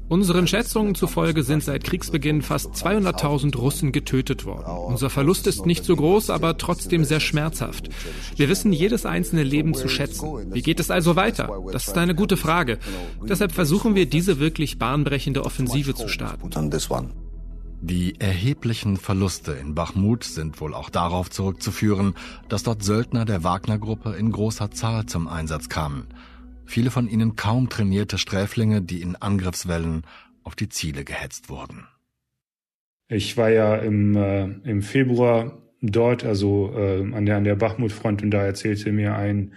Unseren 0.09 0.47
Schätzungen 0.47 0.95
zufolge 0.95 1.43
sind 1.43 1.65
seit 1.65 1.83
Kriegsbeginn 1.83 2.43
fast 2.43 2.75
200.000 2.75 3.57
Russen 3.57 3.91
getötet 3.91 4.45
worden. 4.45 4.67
Unser 4.87 5.11
Verlust 5.11 5.47
ist 5.47 5.67
nicht 5.67 5.85
so 5.85 5.97
groß, 5.97 6.31
aber 6.31 6.59
trotzdem 6.59 7.05
sehr 7.05 7.21
schmerzhaft. 7.21 7.89
Wir 8.37 8.49
wissen 8.49 8.73
jedes 8.73 9.07
einzelne 9.07 9.43
Leben 9.43 9.75
zu 9.75 9.89
schätzen. 9.89 10.53
Wie 10.53 10.63
geht 10.63 10.79
es 10.79 10.91
also 10.91 11.17
weiter? 11.17 11.49
Das 11.73 11.89
ist 11.89 11.97
eine 11.97 12.15
gute 12.15 12.37
Frage. 12.37 12.79
Deshalb 13.29 13.53
versuchen 13.53 13.95
wir, 13.95 14.07
diese 14.07 14.39
wirklich 14.39 14.79
bahnbrechende 14.79 15.45
Offensive 15.45 15.95
zu 15.95 16.09
starten. 16.09 16.51
Die 17.83 18.21
erheblichen 18.21 18.99
Verluste 18.99 19.53
in 19.53 19.75
Bachmut 19.75 20.25
sind 20.25 20.61
wohl 20.61 20.75
auch 20.75 20.91
darauf 20.91 21.31
zurückzuführen, 21.31 22.15
dass 22.51 22.63
dort 22.63 22.83
Söldner 22.83 23.25
der 23.25 23.43
Wagner-Gruppe 23.43 24.15
in 24.19 24.33
großer 24.33 24.71
Zahl 24.71 25.07
zum 25.07 25.27
Einsatz 25.29 25.71
kamen. 25.71 26.07
Viele 26.67 26.91
von 26.91 27.09
ihnen 27.09 27.37
kaum 27.37 27.71
trainierte 27.71 28.19
Sträflinge, 28.19 28.83
die 28.83 29.01
in 29.01 29.17
Angriffswellen 29.17 30.03
auf 30.45 30.55
die 30.55 30.69
Ziele 30.69 31.05
gehetzt 31.05 31.49
wurden. 31.49 31.87
Ich 33.09 33.37
war 33.39 33.49
ja 33.49 33.77
im, 33.77 34.15
äh, 34.15 34.45
im 34.45 34.83
Februar 34.83 35.59
dort, 35.81 36.25
also 36.25 36.75
äh, 36.77 37.01
an 37.13 37.25
der, 37.25 37.39
an 37.39 37.45
der 37.45 37.57
Bachmut-Front, 37.57 38.23
und 38.23 38.31
da 38.31 38.45
erzählte 38.45 38.93
mir 38.93 39.17
ein 39.17 39.55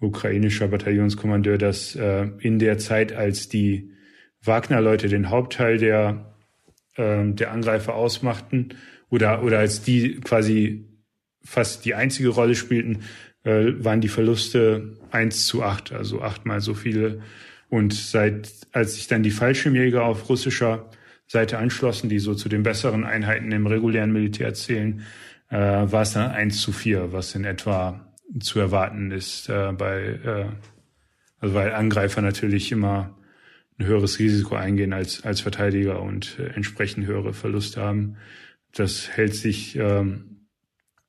ukrainischer 0.00 0.68
Bataillonskommandeur, 0.68 1.58
dass 1.58 1.96
äh, 1.96 2.28
in 2.38 2.60
der 2.60 2.78
Zeit, 2.78 3.12
als 3.12 3.48
die 3.48 3.90
Wagner-Leute 4.42 5.08
den 5.08 5.30
Hauptteil 5.30 5.78
der 5.78 6.35
äh, 6.96 7.24
der 7.24 7.52
Angreifer 7.52 7.94
ausmachten 7.94 8.70
oder, 9.10 9.42
oder 9.42 9.58
als 9.58 9.82
die 9.82 10.20
quasi 10.20 10.84
fast 11.44 11.84
die 11.84 11.94
einzige 11.94 12.28
Rolle 12.30 12.54
spielten, 12.54 13.02
äh, 13.44 13.72
waren 13.78 14.00
die 14.00 14.08
Verluste 14.08 14.96
eins 15.10 15.46
zu 15.46 15.62
acht, 15.62 15.92
also 15.92 16.22
achtmal 16.22 16.60
so 16.60 16.74
viele. 16.74 17.20
Und 17.68 17.94
seit, 17.94 18.50
als 18.72 18.94
sich 18.94 19.06
dann 19.06 19.22
die 19.22 19.30
Fallschirmjäger 19.30 20.04
auf 20.04 20.28
russischer 20.28 20.90
Seite 21.26 21.58
anschlossen, 21.58 22.08
die 22.08 22.18
so 22.18 22.34
zu 22.34 22.48
den 22.48 22.62
besseren 22.62 23.04
Einheiten 23.04 23.50
im 23.52 23.66
regulären 23.66 24.12
Militär 24.12 24.54
zählen, 24.54 25.02
äh, 25.50 25.56
war 25.56 26.02
es 26.02 26.12
dann 26.12 26.30
eins 26.30 26.60
zu 26.60 26.72
vier, 26.72 27.12
was 27.12 27.34
in 27.34 27.44
etwa 27.44 28.12
zu 28.40 28.58
erwarten 28.58 29.12
ist 29.12 29.48
äh, 29.48 29.72
bei, 29.72 30.00
äh, 30.02 30.46
Also 31.38 31.54
weil 31.54 31.72
Angreifer 31.72 32.22
natürlich 32.22 32.72
immer 32.72 33.16
ein 33.78 33.86
höheres 33.86 34.18
Risiko 34.18 34.54
eingehen 34.54 34.92
als, 34.92 35.24
als 35.24 35.40
Verteidiger 35.40 36.02
und 36.02 36.38
äh, 36.38 36.48
entsprechend 36.48 37.06
höhere 37.06 37.32
Verluste 37.32 37.80
haben. 37.80 38.16
Das 38.72 39.08
hält 39.08 39.34
sich 39.34 39.76
ähm, 39.76 40.46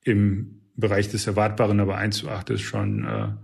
im 0.04 0.60
Bereich 0.76 1.08
des 1.08 1.26
Erwartbaren, 1.26 1.80
aber 1.80 1.96
1 1.96 2.18
zu 2.18 2.28
8 2.28 2.50
ist 2.50 2.62
schon 2.62 3.04
äh, 3.04 3.08
eine 3.08 3.36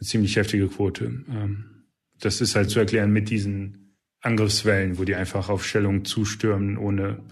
ziemlich 0.00 0.36
heftige 0.36 0.68
Quote. 0.68 1.04
Ähm, 1.04 1.84
das 2.20 2.40
ist 2.40 2.56
halt 2.56 2.70
zu 2.70 2.80
erklären 2.80 3.12
mit 3.12 3.30
diesen 3.30 3.94
Angriffswellen, 4.20 4.98
wo 4.98 5.04
die 5.04 5.14
einfach 5.14 5.48
auf 5.48 5.64
Stellung 5.64 6.04
zustürmen, 6.04 6.76
ohne, 6.76 7.22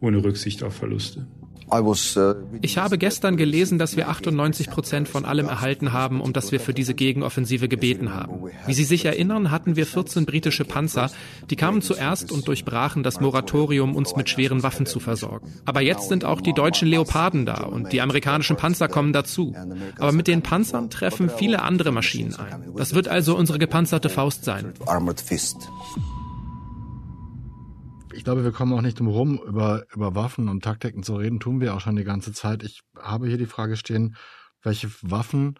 ohne 0.00 0.22
Rücksicht 0.22 0.62
auf 0.62 0.74
Verluste. 0.76 1.26
Uh, 1.72 1.94
ich 2.60 2.76
habe 2.76 2.98
gestern 2.98 3.38
gelesen, 3.38 3.78
dass 3.78 3.96
wir 3.96 4.08
98 4.08 4.68
Prozent 4.68 5.08
von 5.08 5.24
allem 5.24 5.48
erhalten 5.48 5.92
haben, 5.92 6.20
um 6.20 6.34
das 6.34 6.52
wir 6.52 6.60
für 6.60 6.74
diese 6.74 6.92
Gegenoffensive 6.92 7.66
gebeten 7.66 8.12
haben. 8.12 8.50
Wie 8.66 8.74
Sie 8.74 8.84
sich 8.84 9.06
erinnern, 9.06 9.50
hatten 9.50 9.74
wir 9.74 9.86
14 9.86 10.26
britische 10.26 10.66
Panzer. 10.66 11.10
Die 11.48 11.56
kamen 11.56 11.80
zuerst 11.80 12.30
und 12.30 12.46
durchbrachen 12.46 13.02
das 13.02 13.20
Moratorium, 13.20 13.96
uns 13.96 14.14
mit 14.16 14.28
schweren 14.28 14.62
Waffen 14.62 14.84
zu 14.84 15.00
versorgen. 15.00 15.50
Aber 15.64 15.80
jetzt 15.80 16.10
sind 16.10 16.26
auch 16.26 16.42
die 16.42 16.52
deutschen 16.52 16.88
Leoparden 16.88 17.46
da 17.46 17.62
und 17.62 17.92
die 17.92 18.02
amerikanischen 18.02 18.56
Panzer 18.56 18.88
kommen 18.88 19.14
dazu. 19.14 19.54
Aber 19.98 20.12
mit 20.12 20.26
den 20.26 20.42
Panzern 20.42 20.90
treffen 20.90 21.30
viele 21.30 21.62
andere 21.62 21.90
Maschinen 21.90 22.34
ein. 22.34 22.74
Das 22.76 22.94
wird 22.94 23.08
also 23.08 23.34
unsere 23.34 23.58
gepanzerte 23.58 24.10
Faust 24.10 24.44
sein. 24.44 24.74
Ich 28.14 28.24
glaube, 28.24 28.44
wir 28.44 28.52
kommen 28.52 28.72
auch 28.72 28.82
nicht 28.82 28.98
drum 28.98 29.08
rum, 29.08 29.40
über, 29.44 29.84
über 29.92 30.14
Waffen 30.14 30.48
und 30.48 30.62
Taktiken 30.62 31.02
zu 31.02 31.16
reden, 31.16 31.40
tun 31.40 31.60
wir 31.60 31.74
auch 31.74 31.80
schon 31.80 31.96
die 31.96 32.04
ganze 32.04 32.32
Zeit. 32.32 32.62
Ich 32.62 32.82
habe 32.98 33.28
hier 33.28 33.38
die 33.38 33.46
Frage 33.46 33.76
stehen, 33.76 34.16
welche 34.62 34.90
Waffen, 35.02 35.58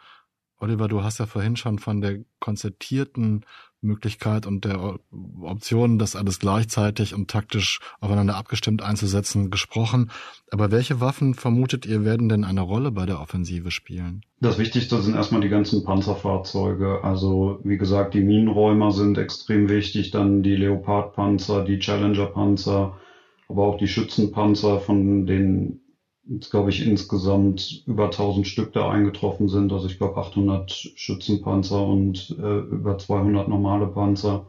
Oliver, 0.59 0.87
du 0.87 1.03
hast 1.03 1.19
ja 1.19 1.27
vorhin 1.27 1.57
schon 1.57 1.79
von 1.79 2.01
der 2.01 2.25
konzertierten 2.39 3.45
Möglichkeit 3.83 4.47
und 4.47 4.65
der 4.65 4.99
Option, 5.43 5.99
das 5.99 6.17
alles 6.17 6.39
gleichzeitig 6.39 7.15
und 7.15 7.29
taktisch 7.29 7.81
aufeinander 8.01 8.37
abgestimmt 8.37 8.83
einzusetzen, 8.83 9.51
gesprochen. 9.51 10.11
Aber 10.51 10.71
welche 10.71 11.01
Waffen 11.01 11.35
vermutet 11.35 11.85
ihr 11.85 12.05
werden 12.05 12.29
denn 12.29 12.45
eine 12.45 12.63
Rolle 12.63 12.91
bei 12.91 13.07
der 13.07 13.21
Offensive 13.21 13.71
spielen? 13.71 14.23
Das 14.41 14.59
Wichtigste 14.59 15.01
sind 15.03 15.15
erstmal 15.15 15.41
die 15.41 15.49
ganzen 15.49 15.85
Panzerfahrzeuge. 15.85 17.05
Also 17.05 17.61
wie 17.65 17.79
gesagt, 17.79 18.15
die 18.15 18.23
Minenräumer 18.23 18.93
sind 18.93 19.19
extrem 19.19 19.69
wichtig, 19.69 20.11
dann 20.11 20.43
die 20.43 20.57
Leopardpanzer, 20.57 21.65
die 21.65 21.79
Challenger-Panzer, 21.79 22.97
aber 23.49 23.63
auch 23.67 23.77
die 23.77 23.89
Schützenpanzer, 23.89 24.81
von 24.81 25.27
denen 25.27 25.82
jetzt 26.29 26.51
glaube 26.51 26.71
ich 26.71 26.87
insgesamt 26.87 27.83
über 27.87 28.07
1000 28.07 28.47
Stück 28.47 28.73
da 28.73 28.91
eingetroffen 28.91 29.49
sind. 29.49 29.73
Also 29.73 29.87
ich 29.87 29.99
glaube 29.99 30.17
800 30.17 30.71
Schützenpanzer 30.71 31.85
und 31.85 32.37
äh, 32.39 32.59
über 32.61 32.99
200 32.99 33.49
normale 33.49 33.89
Panzer. 33.89 34.47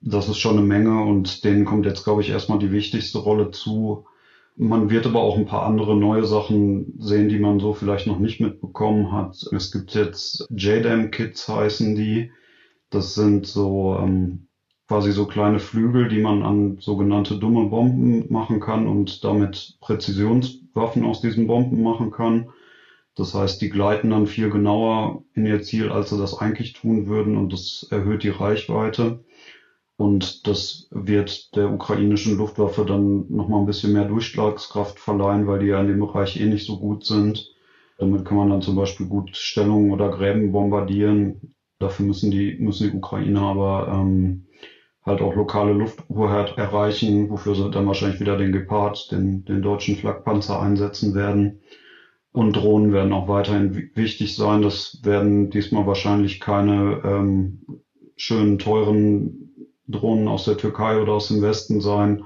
Das 0.00 0.28
ist 0.28 0.38
schon 0.38 0.58
eine 0.58 0.66
Menge 0.66 1.02
und 1.02 1.44
denen 1.44 1.64
kommt 1.64 1.86
jetzt 1.86 2.04
glaube 2.04 2.20
ich 2.20 2.30
erstmal 2.30 2.58
die 2.58 2.72
wichtigste 2.72 3.18
Rolle 3.18 3.50
zu. 3.50 4.04
Man 4.56 4.90
wird 4.90 5.06
aber 5.06 5.20
auch 5.20 5.36
ein 5.36 5.46
paar 5.46 5.64
andere 5.64 5.96
neue 5.96 6.24
Sachen 6.24 6.94
sehen, 6.98 7.28
die 7.28 7.38
man 7.38 7.58
so 7.58 7.72
vielleicht 7.72 8.06
noch 8.06 8.20
nicht 8.20 8.40
mitbekommen 8.40 9.10
hat. 9.10 9.42
Es 9.52 9.72
gibt 9.72 9.94
jetzt 9.94 10.46
JDAM-Kits 10.50 11.48
heißen 11.48 11.96
die. 11.96 12.30
Das 12.90 13.14
sind 13.14 13.46
so 13.46 13.96
ähm, 13.98 14.46
quasi 14.86 15.10
so 15.10 15.26
kleine 15.26 15.58
Flügel, 15.58 16.08
die 16.08 16.20
man 16.20 16.42
an 16.44 16.76
sogenannte 16.78 17.36
dumme 17.36 17.64
Bomben 17.64 18.32
machen 18.32 18.60
kann 18.60 18.86
und 18.86 19.24
damit 19.24 19.76
Präzisionswaffen 20.74 21.04
aus 21.04 21.20
diesen 21.20 21.46
Bomben 21.46 21.82
machen 21.82 22.10
kann. 22.10 22.50
Das 23.16 23.32
heißt, 23.32 23.62
die 23.62 23.70
gleiten 23.70 24.10
dann 24.10 24.26
viel 24.26 24.50
genauer 24.50 25.22
in 25.34 25.46
ihr 25.46 25.62
Ziel, 25.62 25.90
als 25.90 26.10
sie 26.10 26.18
das 26.18 26.36
eigentlich 26.36 26.72
tun 26.72 27.06
würden 27.06 27.36
und 27.36 27.52
das 27.52 27.86
erhöht 27.90 28.24
die 28.24 28.28
Reichweite. 28.30 29.24
Und 29.96 30.48
das 30.48 30.88
wird 30.90 31.54
der 31.54 31.72
ukrainischen 31.72 32.36
Luftwaffe 32.36 32.84
dann 32.84 33.26
nochmal 33.28 33.60
ein 33.60 33.66
bisschen 33.66 33.92
mehr 33.92 34.06
Durchschlagskraft 34.06 34.98
verleihen, 34.98 35.46
weil 35.46 35.60
die 35.60 35.66
ja 35.66 35.80
in 35.80 35.86
dem 35.86 36.00
Bereich 36.00 36.40
eh 36.40 36.46
nicht 36.46 36.66
so 36.66 36.80
gut 36.80 37.06
sind. 37.06 37.54
Damit 37.98 38.24
kann 38.24 38.36
man 38.36 38.50
dann 38.50 38.62
zum 38.62 38.74
Beispiel 38.74 39.06
gut 39.06 39.36
Stellungen 39.36 39.92
oder 39.92 40.10
Gräben 40.10 40.50
bombardieren. 40.50 41.54
Dafür 41.78 42.06
müssen 42.06 42.32
die, 42.32 42.56
müssen 42.58 42.90
die 42.90 42.96
Ukrainer 42.96 43.42
aber 43.42 43.86
ähm, 43.92 44.46
halt 45.04 45.20
auch 45.20 45.34
lokale 45.34 45.72
Lufthoheit 45.72 46.56
erreichen, 46.56 47.28
wofür 47.28 47.54
sie 47.54 47.70
dann 47.70 47.86
wahrscheinlich 47.86 48.20
wieder 48.20 48.38
den 48.38 48.52
Gepard, 48.52 49.10
den, 49.10 49.44
den 49.44 49.60
deutschen 49.60 49.96
Flakpanzer 49.96 50.60
einsetzen 50.60 51.14
werden. 51.14 51.60
Und 52.32 52.54
Drohnen 52.54 52.92
werden 52.92 53.12
auch 53.12 53.28
weiterhin 53.28 53.90
wichtig 53.94 54.34
sein. 54.34 54.62
Das 54.62 55.00
werden 55.04 55.50
diesmal 55.50 55.86
wahrscheinlich 55.86 56.40
keine 56.40 57.00
ähm, 57.04 57.60
schönen, 58.16 58.58
teuren 58.58 59.70
Drohnen 59.86 60.26
aus 60.26 60.46
der 60.46 60.56
Türkei 60.56 61.00
oder 61.00 61.12
aus 61.12 61.28
dem 61.28 61.42
Westen 61.42 61.80
sein, 61.80 62.24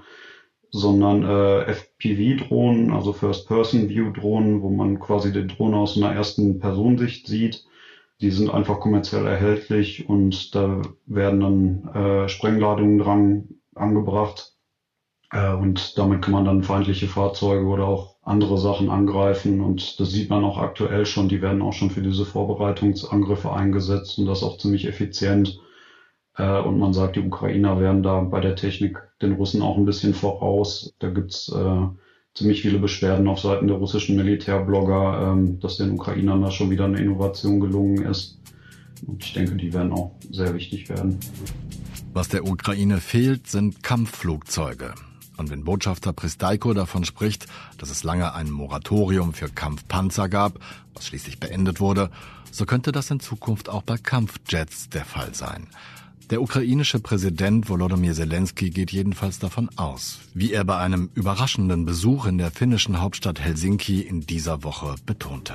sondern 0.70 1.24
äh, 1.24 1.64
FPV-Drohnen, 1.72 2.92
also 2.92 3.12
First-Person-View-Drohnen, 3.12 4.62
wo 4.62 4.70
man 4.70 5.00
quasi 5.00 5.32
den 5.32 5.48
Drohne 5.48 5.76
aus 5.76 5.96
einer 5.96 6.12
ersten 6.14 6.58
Personensicht 6.60 7.26
sieht 7.26 7.66
die 8.20 8.30
sind 8.30 8.50
einfach 8.50 8.80
kommerziell 8.80 9.26
erhältlich 9.26 10.08
und 10.08 10.54
da 10.54 10.82
werden 11.06 11.40
dann 11.40 11.88
äh, 11.94 12.28
Sprengladungen 12.28 12.98
dran 12.98 13.48
angebracht. 13.74 14.54
Äh, 15.30 15.52
und 15.52 15.96
damit 15.98 16.22
kann 16.22 16.32
man 16.32 16.44
dann 16.44 16.62
feindliche 16.64 17.06
Fahrzeuge 17.06 17.66
oder 17.66 17.86
auch 17.86 18.16
andere 18.22 18.58
Sachen 18.58 18.90
angreifen. 18.90 19.60
Und 19.60 20.00
das 20.00 20.10
sieht 20.10 20.30
man 20.30 20.44
auch 20.44 20.58
aktuell 20.58 21.06
schon. 21.06 21.28
Die 21.28 21.42
werden 21.42 21.62
auch 21.62 21.72
schon 21.72 21.90
für 21.90 22.02
diese 22.02 22.24
Vorbereitungsangriffe 22.24 23.52
eingesetzt 23.52 24.18
und 24.18 24.26
das 24.26 24.42
auch 24.42 24.58
ziemlich 24.58 24.86
effizient. 24.86 25.60
Äh, 26.36 26.60
und 26.60 26.78
man 26.78 26.92
sagt, 26.92 27.16
die 27.16 27.20
Ukrainer 27.20 27.80
wären 27.80 28.02
da 28.02 28.20
bei 28.20 28.40
der 28.40 28.56
Technik 28.56 28.98
den 29.22 29.32
Russen 29.32 29.62
auch 29.62 29.76
ein 29.76 29.84
bisschen 29.84 30.14
voraus. 30.14 30.94
Da 30.98 31.10
gibt's 31.10 31.48
äh, 31.50 31.86
ziemlich 32.34 32.62
viele 32.62 32.78
Beschwerden 32.78 33.26
auf 33.28 33.40
Seiten 33.40 33.66
der 33.66 33.76
russischen 33.76 34.16
Militärblogger, 34.16 35.32
ähm, 35.32 35.58
dass 35.60 35.76
den 35.76 35.92
Ukrainern 35.92 36.42
da 36.42 36.50
schon 36.50 36.70
wieder 36.70 36.84
eine 36.84 37.00
Innovation 37.00 37.60
gelungen 37.60 38.04
ist. 38.04 38.38
Und 39.06 39.24
ich 39.24 39.32
denke, 39.32 39.56
die 39.56 39.72
werden 39.72 39.92
auch 39.92 40.12
sehr 40.30 40.54
wichtig 40.54 40.88
werden. 40.88 41.18
Was 42.12 42.28
der 42.28 42.44
Ukraine 42.44 42.98
fehlt, 42.98 43.46
sind 43.48 43.82
Kampfflugzeuge. 43.82 44.94
Und 45.36 45.50
wenn 45.50 45.64
Botschafter 45.64 46.12
Pristaiko 46.12 46.74
davon 46.74 47.04
spricht, 47.04 47.46
dass 47.78 47.90
es 47.90 48.02
lange 48.02 48.34
ein 48.34 48.50
Moratorium 48.50 49.34
für 49.34 49.48
Kampfpanzer 49.48 50.28
gab, 50.28 50.58
was 50.94 51.06
schließlich 51.06 51.38
beendet 51.38 51.78
wurde, 51.80 52.10
so 52.50 52.66
könnte 52.66 52.90
das 52.90 53.10
in 53.10 53.20
Zukunft 53.20 53.68
auch 53.68 53.82
bei 53.82 53.96
Kampfjets 53.98 54.88
der 54.88 55.04
Fall 55.04 55.34
sein. 55.34 55.68
Der 56.30 56.42
ukrainische 56.42 57.00
Präsident 57.00 57.70
Volodymyr 57.70 58.12
Zelensky 58.12 58.68
geht 58.68 58.90
jedenfalls 58.92 59.38
davon 59.38 59.70
aus, 59.76 60.20
wie 60.34 60.52
er 60.52 60.64
bei 60.64 60.76
einem 60.76 61.08
überraschenden 61.14 61.86
Besuch 61.86 62.26
in 62.26 62.36
der 62.36 62.50
finnischen 62.50 63.00
Hauptstadt 63.00 63.40
Helsinki 63.40 64.02
in 64.02 64.26
dieser 64.26 64.62
Woche 64.62 64.96
betonte. 65.06 65.54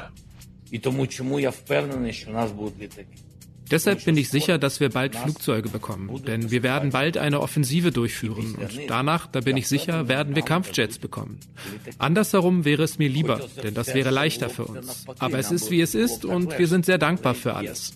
Deshalb 3.69 4.05
bin 4.05 4.17
ich 4.17 4.29
sicher, 4.29 4.57
dass 4.57 4.79
wir 4.79 4.89
bald 4.89 5.15
Flugzeuge 5.15 5.69
bekommen, 5.69 6.23
denn 6.25 6.49
wir 6.49 6.63
werden 6.63 6.89
bald 6.89 7.17
eine 7.17 7.41
Offensive 7.41 7.91
durchführen 7.91 8.55
und 8.55 8.79
danach, 8.87 9.27
da 9.27 9.41
bin 9.41 9.57
ich 9.57 9.67
sicher, 9.67 10.07
werden 10.07 10.35
wir 10.35 10.41
Kampfjets 10.41 10.97
bekommen. 10.97 11.39
Andersherum 11.99 12.65
wäre 12.65 12.81
es 12.81 12.97
mir 12.97 13.09
lieber, 13.09 13.39
denn 13.61 13.75
das 13.75 13.93
wäre 13.93 14.09
leichter 14.09 14.49
für 14.49 14.65
uns. 14.65 15.05
Aber 15.19 15.37
es 15.37 15.51
ist 15.51 15.69
wie 15.69 15.81
es 15.81 15.93
ist 15.93 16.25
und 16.25 16.57
wir 16.57 16.67
sind 16.67 16.85
sehr 16.87 16.97
dankbar 16.97 17.35
für 17.35 17.55
alles. 17.55 17.93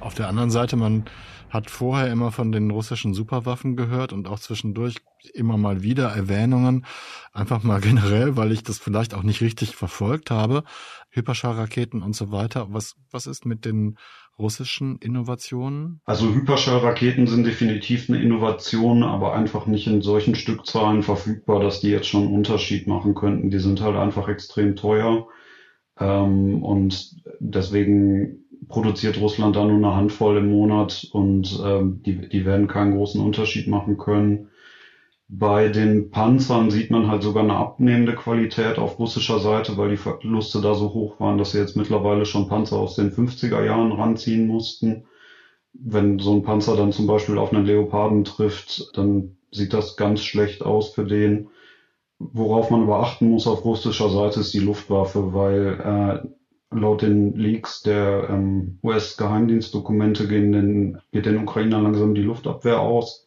Auf 0.00 0.14
der 0.14 0.28
anderen 0.28 0.50
Seite, 0.50 0.76
man 0.76 1.04
hat 1.50 1.68
vorher 1.68 2.10
immer 2.10 2.32
von 2.32 2.52
den 2.52 2.70
russischen 2.70 3.12
Superwaffen 3.12 3.76
gehört 3.76 4.12
und 4.12 4.28
auch 4.28 4.38
zwischendurch 4.38 4.96
immer 5.34 5.58
mal 5.58 5.82
wieder 5.82 6.08
Erwähnungen, 6.08 6.86
einfach 7.32 7.62
mal 7.62 7.80
generell, 7.82 8.36
weil 8.36 8.52
ich 8.52 8.62
das 8.62 8.78
vielleicht 8.78 9.14
auch 9.14 9.22
nicht 9.22 9.40
richtig 9.40 9.76
verfolgt 9.76 10.30
habe, 10.30 10.64
Hyperschallraketen 11.10 12.02
und 12.02 12.14
so 12.14 12.30
weiter. 12.30 12.68
Was, 12.70 12.94
was 13.10 13.26
ist 13.26 13.44
mit 13.44 13.64
den 13.64 13.98
russischen 14.38 14.96
Innovationen? 14.98 16.00
Also 16.06 16.32
Hyperschallraketen 16.32 17.26
sind 17.26 17.44
definitiv 17.44 18.08
eine 18.08 18.22
Innovation, 18.22 19.02
aber 19.02 19.34
einfach 19.34 19.66
nicht 19.66 19.86
in 19.86 20.00
solchen 20.00 20.34
Stückzahlen 20.34 21.02
verfügbar, 21.02 21.60
dass 21.60 21.80
die 21.80 21.90
jetzt 21.90 22.08
schon 22.08 22.24
einen 22.24 22.34
Unterschied 22.34 22.86
machen 22.86 23.14
könnten. 23.14 23.50
Die 23.50 23.58
sind 23.58 23.82
halt 23.82 23.96
einfach 23.96 24.28
extrem 24.28 24.76
teuer. 24.76 25.26
Ähm, 25.98 26.62
und 26.62 27.16
deswegen 27.40 28.44
produziert 28.68 29.20
Russland 29.20 29.56
da 29.56 29.64
nur 29.64 29.76
eine 29.76 29.96
Handvoll 29.96 30.38
im 30.38 30.50
Monat 30.50 31.08
und 31.12 31.60
ähm, 31.64 32.02
die, 32.04 32.28
die 32.28 32.44
werden 32.44 32.68
keinen 32.68 32.96
großen 32.96 33.20
Unterschied 33.20 33.68
machen 33.68 33.96
können. 33.96 34.48
Bei 35.32 35.68
den 35.68 36.10
Panzern 36.10 36.70
sieht 36.70 36.90
man 36.90 37.08
halt 37.08 37.22
sogar 37.22 37.44
eine 37.44 37.54
abnehmende 37.54 38.16
Qualität 38.16 38.78
auf 38.78 38.98
russischer 38.98 39.38
Seite, 39.38 39.76
weil 39.76 39.90
die 39.90 39.96
Verluste 39.96 40.60
da 40.60 40.74
so 40.74 40.92
hoch 40.92 41.20
waren, 41.20 41.38
dass 41.38 41.52
sie 41.52 41.58
jetzt 41.58 41.76
mittlerweile 41.76 42.26
schon 42.26 42.48
Panzer 42.48 42.78
aus 42.78 42.96
den 42.96 43.12
50er 43.12 43.64
Jahren 43.64 43.92
ranziehen 43.92 44.48
mussten. 44.48 45.04
Wenn 45.72 46.18
so 46.18 46.34
ein 46.34 46.42
Panzer 46.42 46.76
dann 46.76 46.90
zum 46.90 47.06
Beispiel 47.06 47.38
auf 47.38 47.52
einen 47.52 47.64
Leoparden 47.64 48.24
trifft, 48.24 48.90
dann 48.96 49.36
sieht 49.52 49.72
das 49.72 49.96
ganz 49.96 50.20
schlecht 50.20 50.62
aus 50.62 50.90
für 50.94 51.04
den. 51.04 51.48
Worauf 52.18 52.70
man 52.70 52.82
aber 52.82 53.00
achten 53.00 53.30
muss 53.30 53.46
auf 53.46 53.64
russischer 53.64 54.10
Seite 54.10 54.40
ist 54.40 54.52
die 54.52 54.58
Luftwaffe, 54.58 55.32
weil 55.32 56.24
äh, 56.24 56.28
laut 56.70 57.02
den 57.02 57.34
Leaks 57.34 57.82
der 57.82 58.28
ähm, 58.30 58.78
US-Geheimdienstdokumente 58.82 60.28
geht 60.28 61.26
den 61.26 61.42
Ukrainer 61.42 61.80
langsam 61.80 62.14
die 62.14 62.22
Luftabwehr 62.22 62.80
aus. 62.80 63.26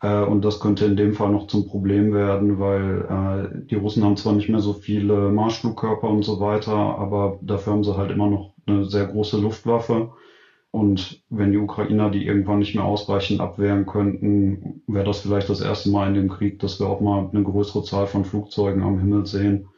Äh, 0.00 0.22
und 0.22 0.44
das 0.44 0.60
könnte 0.60 0.86
in 0.86 0.96
dem 0.96 1.14
Fall 1.14 1.30
noch 1.30 1.46
zum 1.46 1.66
Problem 1.66 2.12
werden, 2.12 2.58
weil 2.58 3.52
äh, 3.54 3.66
die 3.66 3.76
Russen 3.76 4.04
haben 4.04 4.16
zwar 4.16 4.32
nicht 4.32 4.48
mehr 4.48 4.60
so 4.60 4.72
viele 4.72 5.30
Marschflugkörper 5.30 6.08
und 6.08 6.24
so 6.24 6.40
weiter, 6.40 6.74
aber 6.74 7.38
dafür 7.42 7.74
haben 7.74 7.84
sie 7.84 7.96
halt 7.96 8.10
immer 8.10 8.28
noch 8.28 8.54
eine 8.66 8.84
sehr 8.84 9.06
große 9.06 9.40
Luftwaffe. 9.40 10.12
Und 10.72 11.22
wenn 11.30 11.50
die 11.50 11.58
Ukrainer 11.58 12.10
die 12.10 12.24
irgendwann 12.24 12.60
nicht 12.60 12.76
mehr 12.76 12.84
ausreichend 12.84 13.40
abwehren 13.40 13.86
könnten, 13.86 14.82
wäre 14.86 15.04
das 15.04 15.20
vielleicht 15.20 15.48
das 15.48 15.60
erste 15.60 15.90
Mal 15.90 16.08
in 16.08 16.14
dem 16.14 16.28
Krieg, 16.28 16.60
dass 16.60 16.78
wir 16.78 16.88
auch 16.88 17.00
mal 17.00 17.28
eine 17.28 17.42
größere 17.42 17.82
Zahl 17.82 18.06
von 18.06 18.24
Flugzeugen 18.24 18.82
am 18.82 18.98
Himmel 19.00 19.26
sehen. 19.26 19.68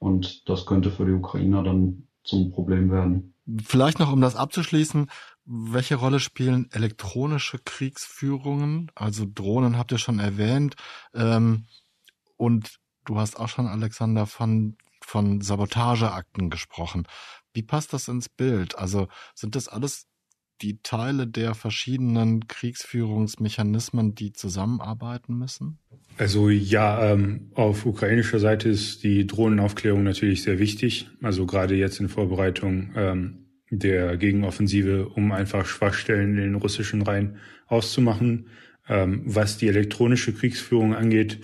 Und 0.00 0.48
das 0.48 0.66
könnte 0.66 0.90
für 0.90 1.06
die 1.06 1.12
Ukrainer 1.12 1.62
dann 1.62 2.08
zum 2.30 2.52
Problem 2.52 2.90
werden. 2.90 3.34
Vielleicht 3.64 3.98
noch, 3.98 4.12
um 4.12 4.20
das 4.20 4.36
abzuschließen, 4.36 5.10
welche 5.44 5.96
Rolle 5.96 6.20
spielen 6.20 6.70
elektronische 6.70 7.58
Kriegsführungen? 7.58 8.90
Also 8.94 9.26
Drohnen 9.26 9.76
habt 9.76 9.92
ihr 9.92 9.98
schon 9.98 10.20
erwähnt. 10.20 10.76
Ähm, 11.12 11.66
und 12.36 12.78
du 13.04 13.18
hast 13.18 13.38
auch 13.38 13.48
schon, 13.48 13.66
Alexander, 13.66 14.26
von, 14.26 14.76
von 15.02 15.40
Sabotageakten 15.40 16.50
gesprochen. 16.50 17.06
Wie 17.52 17.62
passt 17.62 17.92
das 17.92 18.06
ins 18.08 18.28
Bild? 18.28 18.78
Also 18.78 19.08
sind 19.34 19.56
das 19.56 19.66
alles 19.66 20.06
die 20.62 20.82
Teile 20.82 21.26
der 21.26 21.54
verschiedenen 21.54 22.46
Kriegsführungsmechanismen, 22.48 24.14
die 24.14 24.32
zusammenarbeiten 24.32 25.36
müssen? 25.36 25.78
Also 26.18 26.50
ja, 26.50 27.12
ähm, 27.12 27.50
auf 27.54 27.86
ukrainischer 27.86 28.38
Seite 28.38 28.68
ist 28.68 29.02
die 29.02 29.26
Drohnenaufklärung 29.26 30.02
natürlich 30.02 30.42
sehr 30.42 30.58
wichtig. 30.58 31.08
Also 31.22 31.46
gerade 31.46 31.74
jetzt 31.74 32.00
in 32.00 32.08
Vorbereitung 32.08 32.90
ähm, 32.94 33.46
der 33.70 34.16
Gegenoffensive, 34.16 35.08
um 35.08 35.32
einfach 35.32 35.66
Schwachstellen 35.66 36.36
in 36.36 36.42
den 36.42 36.54
russischen 36.56 37.02
Reihen 37.02 37.36
auszumachen. 37.66 38.48
Ähm, 38.88 39.22
was 39.24 39.56
die 39.56 39.68
elektronische 39.68 40.32
Kriegsführung 40.32 40.94
angeht, 40.94 41.38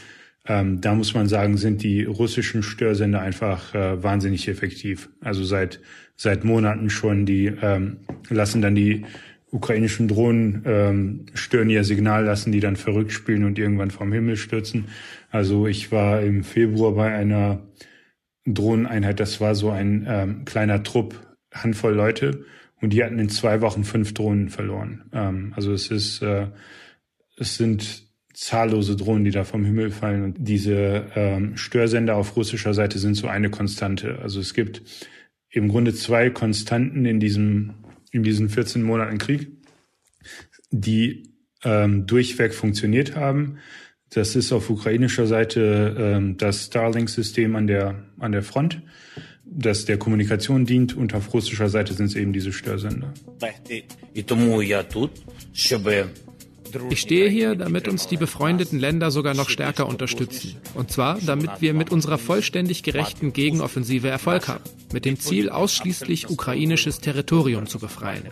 ähm, 0.48 0.80
da 0.80 0.94
muss 0.94 1.14
man 1.14 1.28
sagen, 1.28 1.56
sind 1.56 1.82
die 1.82 2.04
russischen 2.04 2.62
Störsender 2.62 3.20
einfach 3.20 3.74
äh, 3.74 4.02
wahnsinnig 4.02 4.48
effektiv. 4.48 5.09
Also 5.20 5.44
seit 5.44 5.80
seit 6.16 6.44
Monaten 6.44 6.90
schon, 6.90 7.26
die 7.26 7.46
ähm, 7.46 7.98
lassen 8.30 8.62
dann 8.62 8.74
die 8.74 9.04
ukrainischen 9.50 10.09
Drohnen 10.09 10.62
ähm, 10.64 11.26
stören 11.35 11.70
ihr 11.70 11.85
Signal, 11.85 12.24
lassen 12.24 12.52
die 12.52 12.61
dann 12.61 12.76
verrückt 12.76 13.12
spielen 13.12 13.44
und 13.44 13.59
irgendwann 13.59 13.90
vom 13.90 14.12
Himmel 14.12 14.37
stürzen. 14.37 14.87
Also 15.30 15.66
ich 15.66 15.92
war 15.92 16.22
im 16.22 16.42
Februar 16.42 16.92
bei 16.92 17.14
einer 17.14 17.62
Drohneneinheit, 18.44 19.20
das 19.20 19.40
war 19.40 19.54
so 19.54 19.70
ein 19.70 20.06
ähm, 20.09 20.44
kleiner 20.44 20.82
Trupp, 20.82 21.14
Handvoll 21.52 21.94
Leute 21.94 22.44
und 22.80 22.92
die 22.92 23.02
hatten 23.04 23.18
in 23.18 23.28
zwei 23.28 23.61
Wochen 23.61 23.85
fünf 23.85 24.14
Drohnen 24.14 24.48
verloren. 24.48 25.04
Ähm, 25.12 25.52
also 25.54 25.72
es 25.72 25.90
ist, 25.90 26.22
äh, 26.22 26.48
es 27.37 27.56
sind 27.56 28.06
zahllose 28.37 28.96
Drohnen, 28.96 29.25
die 29.25 29.31
da 29.31 29.44
vom 29.44 29.64
Himmel 29.64 29.90
fallen 29.90 30.22
und 30.22 30.37
diese 30.38 31.07
ähm, 31.14 31.57
Störsender 31.57 32.16
auf 32.16 32.37
russischer 32.37 32.75
Seite 32.75 32.99
sind 32.99 33.14
so 33.14 33.29
eine 33.29 33.49
Konstante. 33.49 34.18
Also 34.20 34.40
es 34.40 34.53
gibt 34.53 34.83
im 35.49 35.68
Grunde 35.68 35.94
zwei 35.94 36.29
Konstanten 36.29 37.07
in 37.07 37.18
diesem 37.18 37.75
in 38.12 38.22
diesen 38.22 38.49
14 38.49 38.83
Monaten 38.83 39.18
Krieg, 39.18 39.49
die 40.70 41.31
ähm, 41.64 42.07
durchweg 42.07 42.55
funktioniert 42.55 43.16
haben. 43.16 43.59
Das 44.11 44.37
ist 44.37 44.53
auf 44.53 44.68
ukrainischer 44.70 45.27
Seite 45.27 45.96
ähm, 45.99 46.37
das 46.37 46.66
Starlink-System 46.66 47.57
an 47.57 47.66
der 47.66 48.05
an 48.18 48.33
der 48.33 48.42
Front 48.42 48.83
das 49.49 49.85
der 49.85 49.96
Kommunikation 49.96 50.66
dient 50.66 50.96
und 50.96 51.14
auf 51.14 51.33
russischer 51.33 51.68
Seite 51.68 51.94
sind 51.94 52.07
es 52.07 52.16
eben 52.16 52.33
diese 52.33 52.53
Störsender. 52.53 53.14
Stehe 56.95 57.29
hier, 57.29 57.55
damit 57.55 57.89
uns 57.89 58.07
die 58.09 58.17
befreundeten 58.17 58.79
Länder 58.79 59.11
sogar 59.11 59.35
noch 59.35 59.49
stärker 59.49 59.87
unterstützen. 59.87 60.57
Und 60.75 60.91
zwar, 60.91 61.19
damit 61.21 61.61
wir 61.61 61.75
mit 61.75 61.91
unserer 61.91 62.19
vollständig 62.19 62.83
gerechten 62.83 63.33
Gegenoffensive 63.33 64.09
Erfolg 64.09 64.49
haben. 64.49 64.65
Mit 64.93 65.05
dem 65.05 65.19
Ziel, 65.19 65.51
ausschließlich 65.51 66.31
ukrainisches 66.31 67.01
Territorium 67.01 67.67
zu 67.67 67.79
befreien. 67.79 68.31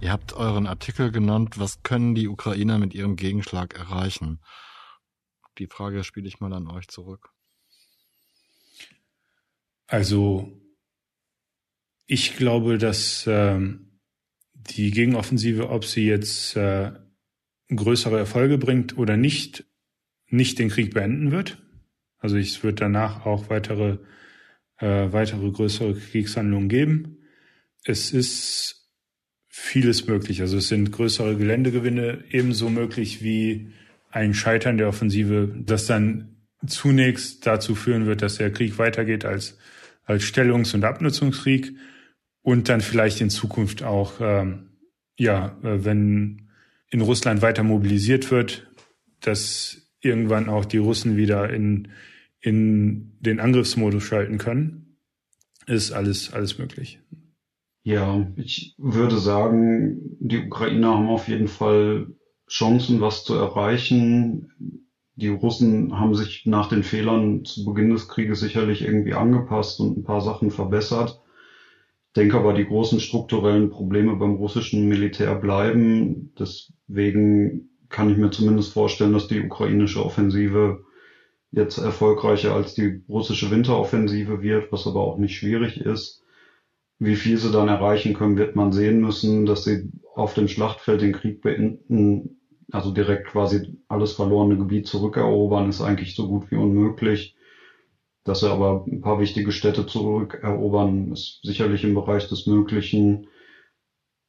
Ihr 0.00 0.12
habt 0.12 0.32
euren 0.32 0.66
Artikel 0.66 1.10
genannt, 1.10 1.58
was 1.58 1.82
können 1.82 2.14
die 2.14 2.28
Ukrainer 2.28 2.78
mit 2.78 2.94
ihrem 2.94 3.16
Gegenschlag 3.16 3.74
erreichen? 3.74 4.38
die 5.58 5.66
Frage 5.66 6.04
spiele 6.04 6.28
ich 6.28 6.40
mal 6.40 6.52
an 6.52 6.68
euch 6.68 6.88
zurück. 6.88 7.30
Also 9.86 10.52
ich 12.10 12.36
glaube, 12.36 12.78
dass 12.78 13.26
ähm, 13.28 14.00
die 14.54 14.90
Gegenoffensive, 14.90 15.68
ob 15.68 15.84
sie 15.84 16.06
jetzt 16.06 16.56
äh, 16.56 16.92
größere 17.68 18.18
Erfolge 18.18 18.56
bringt 18.56 18.96
oder 18.96 19.18
nicht, 19.18 19.66
nicht 20.26 20.58
den 20.58 20.70
Krieg 20.70 20.94
beenden 20.94 21.30
wird. 21.30 21.58
Also 22.18 22.38
es 22.38 22.64
wird 22.64 22.80
danach 22.80 23.26
auch 23.26 23.50
weitere, 23.50 23.98
äh, 24.78 25.12
weitere 25.12 25.50
größere 25.50 25.94
Kriegshandlungen 25.94 26.70
geben. 26.70 27.18
Es 27.84 28.10
ist 28.12 28.90
vieles 29.46 30.06
möglich. 30.06 30.40
Also 30.40 30.56
es 30.56 30.68
sind 30.68 30.90
größere 30.90 31.36
Geländegewinne 31.36 32.24
ebenso 32.30 32.70
möglich 32.70 33.22
wie 33.22 33.72
ein 34.10 34.32
Scheitern 34.32 34.78
der 34.78 34.88
Offensive, 34.88 35.54
das 35.58 35.84
dann 35.84 36.36
zunächst 36.66 37.46
dazu 37.46 37.74
führen 37.74 38.06
wird, 38.06 38.22
dass 38.22 38.36
der 38.36 38.50
Krieg 38.50 38.78
weitergeht 38.78 39.26
als, 39.26 39.58
als 40.04 40.24
Stellungs- 40.24 40.74
und 40.74 40.84
Abnutzungskrieg 40.84 41.74
und 42.48 42.70
dann 42.70 42.80
vielleicht 42.80 43.20
in 43.20 43.28
Zukunft 43.28 43.82
auch, 43.82 44.22
ähm, 44.22 44.70
ja, 45.18 45.54
äh, 45.62 45.84
wenn 45.84 46.48
in 46.90 47.02
Russland 47.02 47.42
weiter 47.42 47.62
mobilisiert 47.62 48.30
wird, 48.30 48.66
dass 49.20 49.92
irgendwann 50.00 50.48
auch 50.48 50.64
die 50.64 50.78
Russen 50.78 51.18
wieder 51.18 51.50
in, 51.50 51.88
in 52.40 53.12
den 53.20 53.38
Angriffsmodus 53.38 54.02
schalten 54.02 54.38
können, 54.38 54.96
ist 55.66 55.92
alles, 55.92 56.32
alles 56.32 56.58
möglich. 56.58 57.00
Ja, 57.82 58.26
ich 58.36 58.74
würde 58.78 59.18
sagen, 59.18 60.16
die 60.18 60.38
Ukrainer 60.38 60.94
haben 60.94 61.08
auf 61.08 61.28
jeden 61.28 61.48
Fall 61.48 62.06
Chancen, 62.48 63.02
was 63.02 63.24
zu 63.24 63.34
erreichen. 63.34 64.52
Die 65.16 65.28
Russen 65.28 66.00
haben 66.00 66.14
sich 66.14 66.46
nach 66.46 66.70
den 66.70 66.82
Fehlern 66.82 67.44
zu 67.44 67.66
Beginn 67.66 67.90
des 67.90 68.08
Krieges 68.08 68.40
sicherlich 68.40 68.80
irgendwie 68.80 69.12
angepasst 69.12 69.80
und 69.80 69.98
ein 69.98 70.04
paar 70.04 70.22
Sachen 70.22 70.50
verbessert. 70.50 71.20
Denke 72.16 72.36
aber, 72.38 72.52
die 72.54 72.66
großen 72.66 73.00
strukturellen 73.00 73.70
Probleme 73.70 74.16
beim 74.16 74.34
russischen 74.34 74.88
Militär 74.88 75.34
bleiben. 75.34 76.32
Deswegen 76.38 77.70
kann 77.88 78.10
ich 78.10 78.16
mir 78.16 78.30
zumindest 78.30 78.72
vorstellen, 78.72 79.12
dass 79.12 79.28
die 79.28 79.40
ukrainische 79.40 80.04
Offensive 80.04 80.84
jetzt 81.50 81.78
erfolgreicher 81.78 82.54
als 82.54 82.74
die 82.74 83.02
russische 83.08 83.50
Winteroffensive 83.50 84.42
wird, 84.42 84.70
was 84.72 84.86
aber 84.86 85.00
auch 85.00 85.16
nicht 85.18 85.34
schwierig 85.36 85.80
ist. 85.80 86.22
Wie 86.98 87.16
viel 87.16 87.36
sie 87.38 87.52
dann 87.52 87.68
erreichen 87.68 88.12
können, 88.12 88.36
wird 88.36 88.56
man 88.56 88.72
sehen 88.72 89.00
müssen, 89.00 89.46
dass 89.46 89.64
sie 89.64 89.88
auf 90.14 90.34
dem 90.34 90.48
Schlachtfeld 90.48 91.00
den 91.00 91.12
Krieg 91.12 91.40
beenden, 91.40 92.36
also 92.72 92.90
direkt 92.90 93.28
quasi 93.28 93.78
alles 93.88 94.12
verlorene 94.12 94.56
Gebiet 94.58 94.86
zurückerobern, 94.86 95.68
ist 95.68 95.80
eigentlich 95.80 96.14
so 96.14 96.26
gut 96.26 96.50
wie 96.50 96.56
unmöglich. 96.56 97.34
Dass 98.28 98.40
sie 98.40 98.50
aber 98.50 98.84
ein 98.86 99.00
paar 99.00 99.20
wichtige 99.20 99.52
Städte 99.52 99.86
zurückerobern, 99.86 101.12
ist 101.12 101.40
sicherlich 101.42 101.82
im 101.82 101.94
Bereich 101.94 102.28
des 102.28 102.46
Möglichen. 102.46 103.28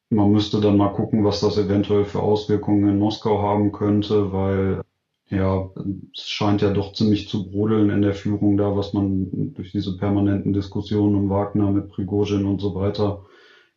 Man 0.10 0.32
müsste 0.32 0.62
dann 0.62 0.78
mal 0.78 0.94
gucken, 0.94 1.26
was 1.26 1.42
das 1.42 1.58
eventuell 1.58 2.06
für 2.06 2.22
Auswirkungen 2.22 2.88
in 2.88 2.98
Moskau 2.98 3.42
haben 3.42 3.74
könnte, 3.74 4.32
weil 4.32 4.82
ja, 5.30 5.70
es 6.16 6.30
scheint 6.30 6.62
ja 6.62 6.72
doch 6.72 6.94
ziemlich 6.94 7.28
zu 7.28 7.52
brodeln 7.52 7.90
in 7.90 8.02
der 8.02 8.14
Führung 8.14 8.56
da, 8.56 8.74
was 8.74 8.94
man 8.94 9.54
durch 9.54 9.74
diese 9.74 9.98
permanenten 9.98 10.54
Diskussionen 10.54 11.16
um 11.16 11.30
Wagner 11.30 11.70
mit 11.70 11.90
Prigozhin 11.90 12.46
und 12.46 12.62
so 12.62 12.76
weiter 12.76 13.26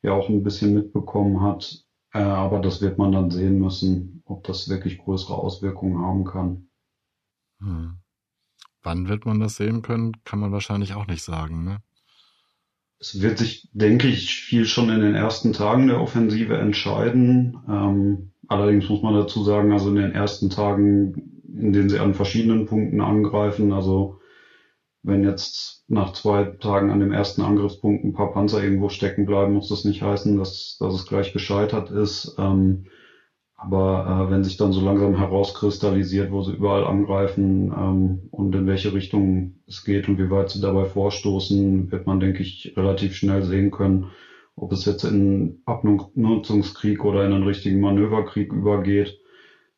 ja 0.03 0.13
auch 0.13 0.29
ein 0.29 0.45
bisschen 0.45 0.73
mitbekommen 0.73 1.41
hat. 1.41 1.85
Äh, 2.15 2.19
aber 2.19 2.61
das 2.61 2.81
wird 2.81 2.97
man 2.97 3.11
dann 3.11 3.33
sehen 3.33 3.59
müssen, 3.59 4.23
ob 4.25 4.45
das 4.45 4.69
wirklich 4.69 4.99
größere 4.99 5.35
Auswirkungen 5.35 5.99
haben 5.99 6.25
kann. 6.25 6.69
Hm. 7.59 8.02
Wann 8.83 9.09
wird 9.09 9.27
man 9.27 9.41
das 9.41 9.57
sehen 9.57 9.83
können, 9.83 10.13
kann 10.25 10.41
man 10.41 10.53
wahrscheinlich 10.53 10.95
auch 10.95 11.07
nicht 11.07 11.23
sagen, 11.23 11.65
ne? 11.65 11.79
Es 12.99 13.21
wird 13.21 13.39
sich, 13.39 13.69
denke 13.73 14.07
ich, 14.07 14.37
viel 14.37 14.65
schon 14.65 14.89
in 14.89 15.01
den 15.01 15.17
ersten 15.17 15.53
Tagen 15.53 15.89
der 15.89 16.01
Offensive 16.01 16.57
entscheiden. 16.57 17.59
Ähm, 17.69 18.33
allerdings 18.47 18.89
muss 18.89 19.03
man 19.03 19.15
dazu 19.15 19.43
sagen, 19.43 19.73
also 19.73 19.89
in 19.89 19.97
den 19.97 20.13
ersten 20.13 20.51
Tagen, 20.51 21.43
in 21.53 21.73
denen 21.73 21.89
sie 21.89 21.99
an 21.99 22.15
verschiedenen 22.15 22.67
Punkten 22.67 23.01
angreifen, 23.01 23.73
also 23.73 24.21
wenn 25.03 25.25
jetzt 25.25 25.85
nach 25.89 26.13
zwei 26.13 26.45
Tagen 26.45 26.91
an 26.91 27.01
dem 27.01 27.13
ersten 27.13 27.43
Angriffspunkt 27.43 28.05
ein 28.05 28.13
paar 28.13 28.33
Panzer 28.33 28.63
irgendwo 28.63 28.89
stecken 28.89 29.27
bleiben, 29.27 29.55
muss 29.55 29.69
das 29.69 29.85
nicht 29.85 30.03
heißen, 30.03 30.39
dass, 30.39 30.77
dass 30.79 30.95
es 30.95 31.07
gleich 31.07 31.33
gescheitert 31.33 31.91
ist. 31.91 32.37
Ähm, 32.39 32.87
Aber 33.65 34.27
äh, 34.27 34.31
wenn 34.31 34.43
sich 34.43 34.57
dann 34.57 34.73
so 34.73 34.81
langsam 34.81 35.17
herauskristallisiert, 35.17 36.33
wo 36.33 36.43
sie 36.43 36.53
überall 36.53 36.85
angreifen 36.85 37.73
ähm, 37.73 38.23
und 38.33 38.53
in 38.57 38.67
welche 38.67 38.93
Richtung 38.93 39.55
es 39.69 39.85
geht 39.85 40.09
und 40.09 40.19
wie 40.19 40.31
weit 40.31 40.51
sie 40.51 40.61
dabei 40.61 40.85
vorstoßen, 40.85 41.93
wird 41.93 42.07
man, 42.07 42.19
denke 42.19 42.43
ich, 42.43 42.75
relativ 42.77 43.15
schnell 43.15 43.45
sehen 43.45 43.71
können, 43.71 44.07
ob 44.57 44.73
es 44.73 44.85
jetzt 44.85 45.05
in 45.05 45.63
Abnutzungskrieg 45.65 47.05
oder 47.05 47.25
in 47.25 47.33
einen 47.33 47.45
richtigen 47.45 47.81
Manöverkrieg 47.81 48.53
übergeht. 48.53 49.21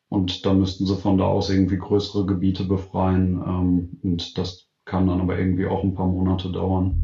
Und 0.09 0.45
dann 0.47 0.59
müssten 0.59 0.87
sie 0.87 0.95
von 0.95 1.19
da 1.19 1.25
aus 1.25 1.51
irgendwie 1.51 1.77
größere 1.77 2.25
Gebiete 2.25 2.63
befreien. 2.63 3.39
Ähm, 3.45 3.99
und 4.01 4.37
das 4.37 4.67
kann 4.85 5.07
dann 5.07 5.21
aber 5.21 5.37
irgendwie 5.37 5.67
auch 5.67 5.83
ein 5.83 5.93
paar 5.93 6.07
Monate 6.07 6.51
dauern. 6.51 7.01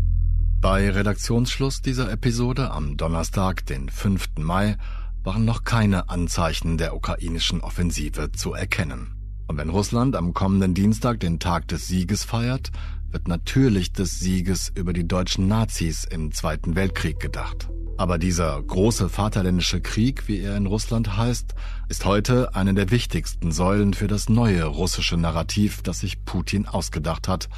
Bei 0.62 0.90
Redaktionsschluss 0.90 1.82
dieser 1.82 2.12
Episode 2.12 2.72
am 2.72 2.98
Donnerstag, 2.98 3.66
den 3.68 3.90
5. 3.90 4.30
Mai, 4.40 4.78
waren 5.24 5.46
noch 5.46 5.64
keine 5.64 6.10
Anzeichen 6.10 6.78
der 6.78 6.96
ukrainischen 6.96 7.62
Offensive 7.62 8.32
zu 8.32 8.54
erkennen. 8.54 9.16
Und 9.48 9.58
wenn 9.58 9.70
Russland 9.70 10.16
am 10.16 10.34
kommenden 10.34 10.74
Dienstag 10.74 11.20
den 11.20 11.40
Tag 11.40 11.68
des 11.68 11.88
Sieges 11.88 12.24
feiert, 12.24 12.72
wird 13.12 13.28
natürlich 13.28 13.92
des 13.92 14.20
Sieges 14.20 14.72
über 14.74 14.94
die 14.94 15.08
deutschen 15.08 15.48
Nazis 15.48 16.06
im 16.06 16.32
Zweiten 16.32 16.76
Weltkrieg 16.76 17.20
gedacht. 17.20 17.70
Aber 17.98 18.18
dieser 18.18 18.62
große 18.62 19.10
Vaterländische 19.10 19.82
Krieg, 19.82 20.28
wie 20.28 20.40
er 20.40 20.56
in 20.58 20.66
Russland 20.66 21.18
heißt, 21.18 21.54
ist 21.90 22.06
heute 22.06 22.56
eine 22.56 22.74
der 22.74 22.90
wichtigsten 22.90 23.52
Säulen 23.52 23.94
für 23.94 24.08
das 24.08 24.30
neue 24.30 24.64
russische 24.64 25.18
Narrativ, 25.18 25.82
das 25.84 26.00
sich 26.00 26.24
Putin 26.26 26.66
ausgedacht 26.66 27.28
hat, 27.28 27.50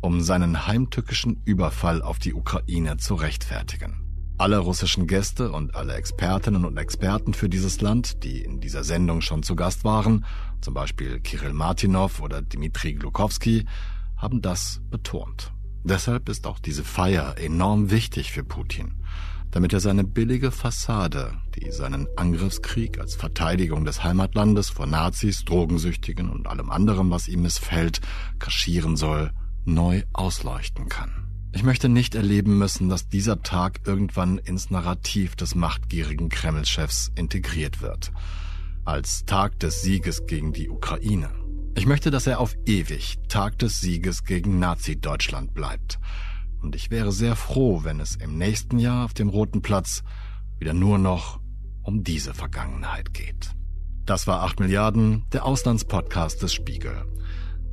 um 0.00 0.20
seinen 0.22 0.66
heimtückischen 0.66 1.42
Überfall 1.44 2.02
auf 2.02 2.18
die 2.18 2.34
Ukraine 2.34 2.96
zu 2.96 3.14
rechtfertigen. 3.14 4.11
Alle 4.42 4.58
russischen 4.58 5.06
Gäste 5.06 5.52
und 5.52 5.76
alle 5.76 5.94
Expertinnen 5.94 6.64
und 6.64 6.76
Experten 6.76 7.32
für 7.32 7.48
dieses 7.48 7.80
Land, 7.80 8.24
die 8.24 8.42
in 8.42 8.58
dieser 8.58 8.82
Sendung 8.82 9.20
schon 9.20 9.44
zu 9.44 9.54
Gast 9.54 9.84
waren, 9.84 10.24
zum 10.60 10.74
Beispiel 10.74 11.20
Kirill 11.20 11.52
Martinov 11.52 12.20
oder 12.20 12.42
Dmitri 12.42 12.94
Glukowski, 12.94 13.66
haben 14.16 14.42
das 14.42 14.80
betont. 14.90 15.52
Deshalb 15.84 16.28
ist 16.28 16.48
auch 16.48 16.58
diese 16.58 16.82
Feier 16.82 17.36
enorm 17.38 17.92
wichtig 17.92 18.32
für 18.32 18.42
Putin, 18.42 19.04
damit 19.52 19.72
er 19.74 19.78
seine 19.78 20.02
billige 20.02 20.50
Fassade, 20.50 21.34
die 21.54 21.70
seinen 21.70 22.08
Angriffskrieg 22.16 22.98
als 22.98 23.14
Verteidigung 23.14 23.84
des 23.84 24.02
Heimatlandes 24.02 24.70
vor 24.70 24.86
Nazis, 24.86 25.44
Drogensüchtigen 25.44 26.28
und 26.28 26.48
allem 26.48 26.72
anderen, 26.72 27.12
was 27.12 27.28
ihm 27.28 27.42
missfällt, 27.42 28.00
kaschieren 28.40 28.96
soll, 28.96 29.30
neu 29.64 30.02
ausleuchten 30.12 30.88
kann. 30.88 31.31
Ich 31.54 31.62
möchte 31.62 31.90
nicht 31.90 32.14
erleben 32.14 32.56
müssen, 32.56 32.88
dass 32.88 33.08
dieser 33.08 33.42
Tag 33.42 33.80
irgendwann 33.86 34.38
ins 34.38 34.70
Narrativ 34.70 35.36
des 35.36 35.54
machtgierigen 35.54 36.30
Kreml-Chefs 36.30 37.12
integriert 37.14 37.82
wird. 37.82 38.10
Als 38.86 39.26
Tag 39.26 39.60
des 39.60 39.82
Sieges 39.82 40.26
gegen 40.26 40.54
die 40.54 40.70
Ukraine. 40.70 41.30
Ich 41.76 41.86
möchte, 41.86 42.10
dass 42.10 42.26
er 42.26 42.40
auf 42.40 42.56
ewig 42.64 43.18
Tag 43.28 43.58
des 43.58 43.80
Sieges 43.80 44.24
gegen 44.24 44.58
Nazi-Deutschland 44.58 45.52
bleibt. 45.52 45.98
Und 46.62 46.74
ich 46.74 46.90
wäre 46.90 47.12
sehr 47.12 47.36
froh, 47.36 47.84
wenn 47.84 48.00
es 48.00 48.16
im 48.16 48.38
nächsten 48.38 48.78
Jahr 48.78 49.04
auf 49.04 49.12
dem 49.12 49.28
Roten 49.28 49.60
Platz 49.60 50.02
wieder 50.58 50.72
nur 50.72 50.98
noch 50.98 51.38
um 51.82 52.02
diese 52.02 52.32
Vergangenheit 52.32 53.12
geht. 53.12 53.50
Das 54.06 54.26
war 54.26 54.42
8 54.42 54.58
Milliarden, 54.58 55.24
der 55.32 55.44
Auslandspodcast 55.44 56.42
des 56.42 56.54
Spiegel. 56.54 57.04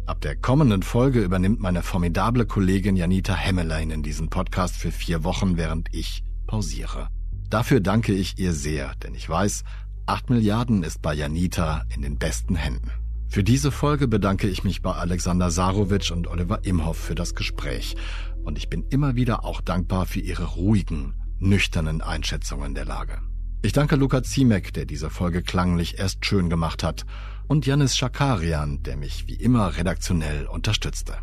Ab 0.10 0.22
der 0.22 0.36
kommenden 0.36 0.82
Folge 0.82 1.22
übernimmt 1.22 1.60
meine 1.60 1.84
formidable 1.84 2.48
Kollegin 2.48 2.96
Janita 2.96 3.36
Hemmelein 3.36 3.92
in 3.92 4.02
diesen 4.02 4.32
Podcast 4.32 4.76
für 4.76 4.92
vier 4.92 5.24
Wochen, 5.24 5.56
während 5.56 5.94
ich 5.94 6.24
pausiere. 6.48 7.10
Dafür 7.48 7.80
danke 7.80 8.14
ich 8.14 8.40
ihr 8.40 8.54
sehr, 8.54 8.96
denn 9.04 9.14
ich 9.14 9.30
weiß, 9.30 9.64
8 10.08 10.32
Milliarden 10.32 10.82
ist 10.82 11.04
bei 11.04 11.14
Janita 11.14 11.84
in 11.96 12.02
den 12.02 12.18
besten 12.18 12.56
Händen. 12.56 12.90
Für 13.28 13.44
diese 13.44 13.70
Folge 13.70 14.08
bedanke 14.08 14.48
ich 14.48 14.64
mich 14.64 14.82
bei 14.82 14.94
Alexander 14.94 15.52
Sarovic 15.52 16.10
und 16.10 16.26
Oliver 16.26 16.66
Imhoff 16.66 16.98
für 16.98 17.14
das 17.14 17.36
Gespräch. 17.36 17.96
Und 18.44 18.58
ich 18.58 18.68
bin 18.68 18.88
immer 18.90 19.16
wieder 19.16 19.46
auch 19.46 19.62
dankbar 19.62 20.08
für 20.08 20.22
ihre 20.22 20.46
ruhigen, 20.46 21.14
nüchternen 21.38 22.02
Einschätzungen 22.02 22.74
der 22.74 22.86
Lage. 22.86 23.20
Ich 23.62 23.74
danke 23.74 23.96
Luca 23.96 24.24
Ziemek, 24.24 24.74
der 24.74 24.86
diese 24.86 25.12
Folge 25.12 25.44
klanglich 25.44 26.00
erst 26.00 26.26
schön 26.26 26.50
gemacht 26.50 26.82
hat 26.82 27.06
und 27.50 27.66
Janis 27.66 27.98
Schakarian, 27.98 28.84
der 28.84 28.96
mich 28.96 29.28
wie 29.28 29.34
immer 29.34 29.76
redaktionell 29.76 30.46
unterstützte. 30.46 31.16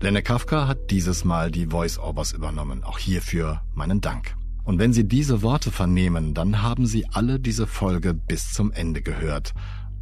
Lenne 0.00 0.22
Kafka 0.22 0.66
hat 0.66 0.90
dieses 0.90 1.24
Mal 1.24 1.50
die 1.50 1.66
Voice-Overs 1.66 2.32
übernommen, 2.32 2.82
auch 2.82 2.98
hierfür 2.98 3.62
meinen 3.74 4.00
Dank. 4.00 4.34
Und 4.64 4.78
wenn 4.78 4.94
Sie 4.94 5.06
diese 5.06 5.42
Worte 5.42 5.70
vernehmen, 5.70 6.32
dann 6.32 6.62
haben 6.62 6.86
Sie 6.86 7.06
alle 7.12 7.38
diese 7.38 7.66
Folge 7.66 8.14
bis 8.14 8.52
zum 8.52 8.72
Ende 8.72 9.02
gehört. 9.02 9.52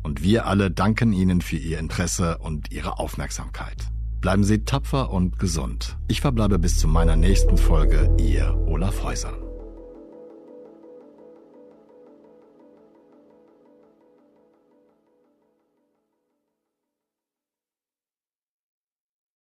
Und 0.05 0.23
wir 0.23 0.47
alle 0.47 0.71
danken 0.71 1.12
Ihnen 1.12 1.40
für 1.40 1.57
Ihr 1.57 1.79
Interesse 1.81 2.38
und 2.38 2.73
Ihre 2.73 2.99
Aufmerksamkeit. 2.99 3.77
Bleiben 4.21 4.45
Sie 4.45 4.64
tapfer 4.64 5.11
und 5.11 5.40
gesund. 5.40 5.99
Ich 6.07 6.21
verbleibe 6.21 6.61
bis 6.61 6.79
zu 6.79 6.87
meiner 6.87 7.16
nächsten 7.16 7.59
Folge, 7.59 8.14
Ihr 8.21 8.57
Olaf 8.66 9.03
Häuser. 9.03 9.52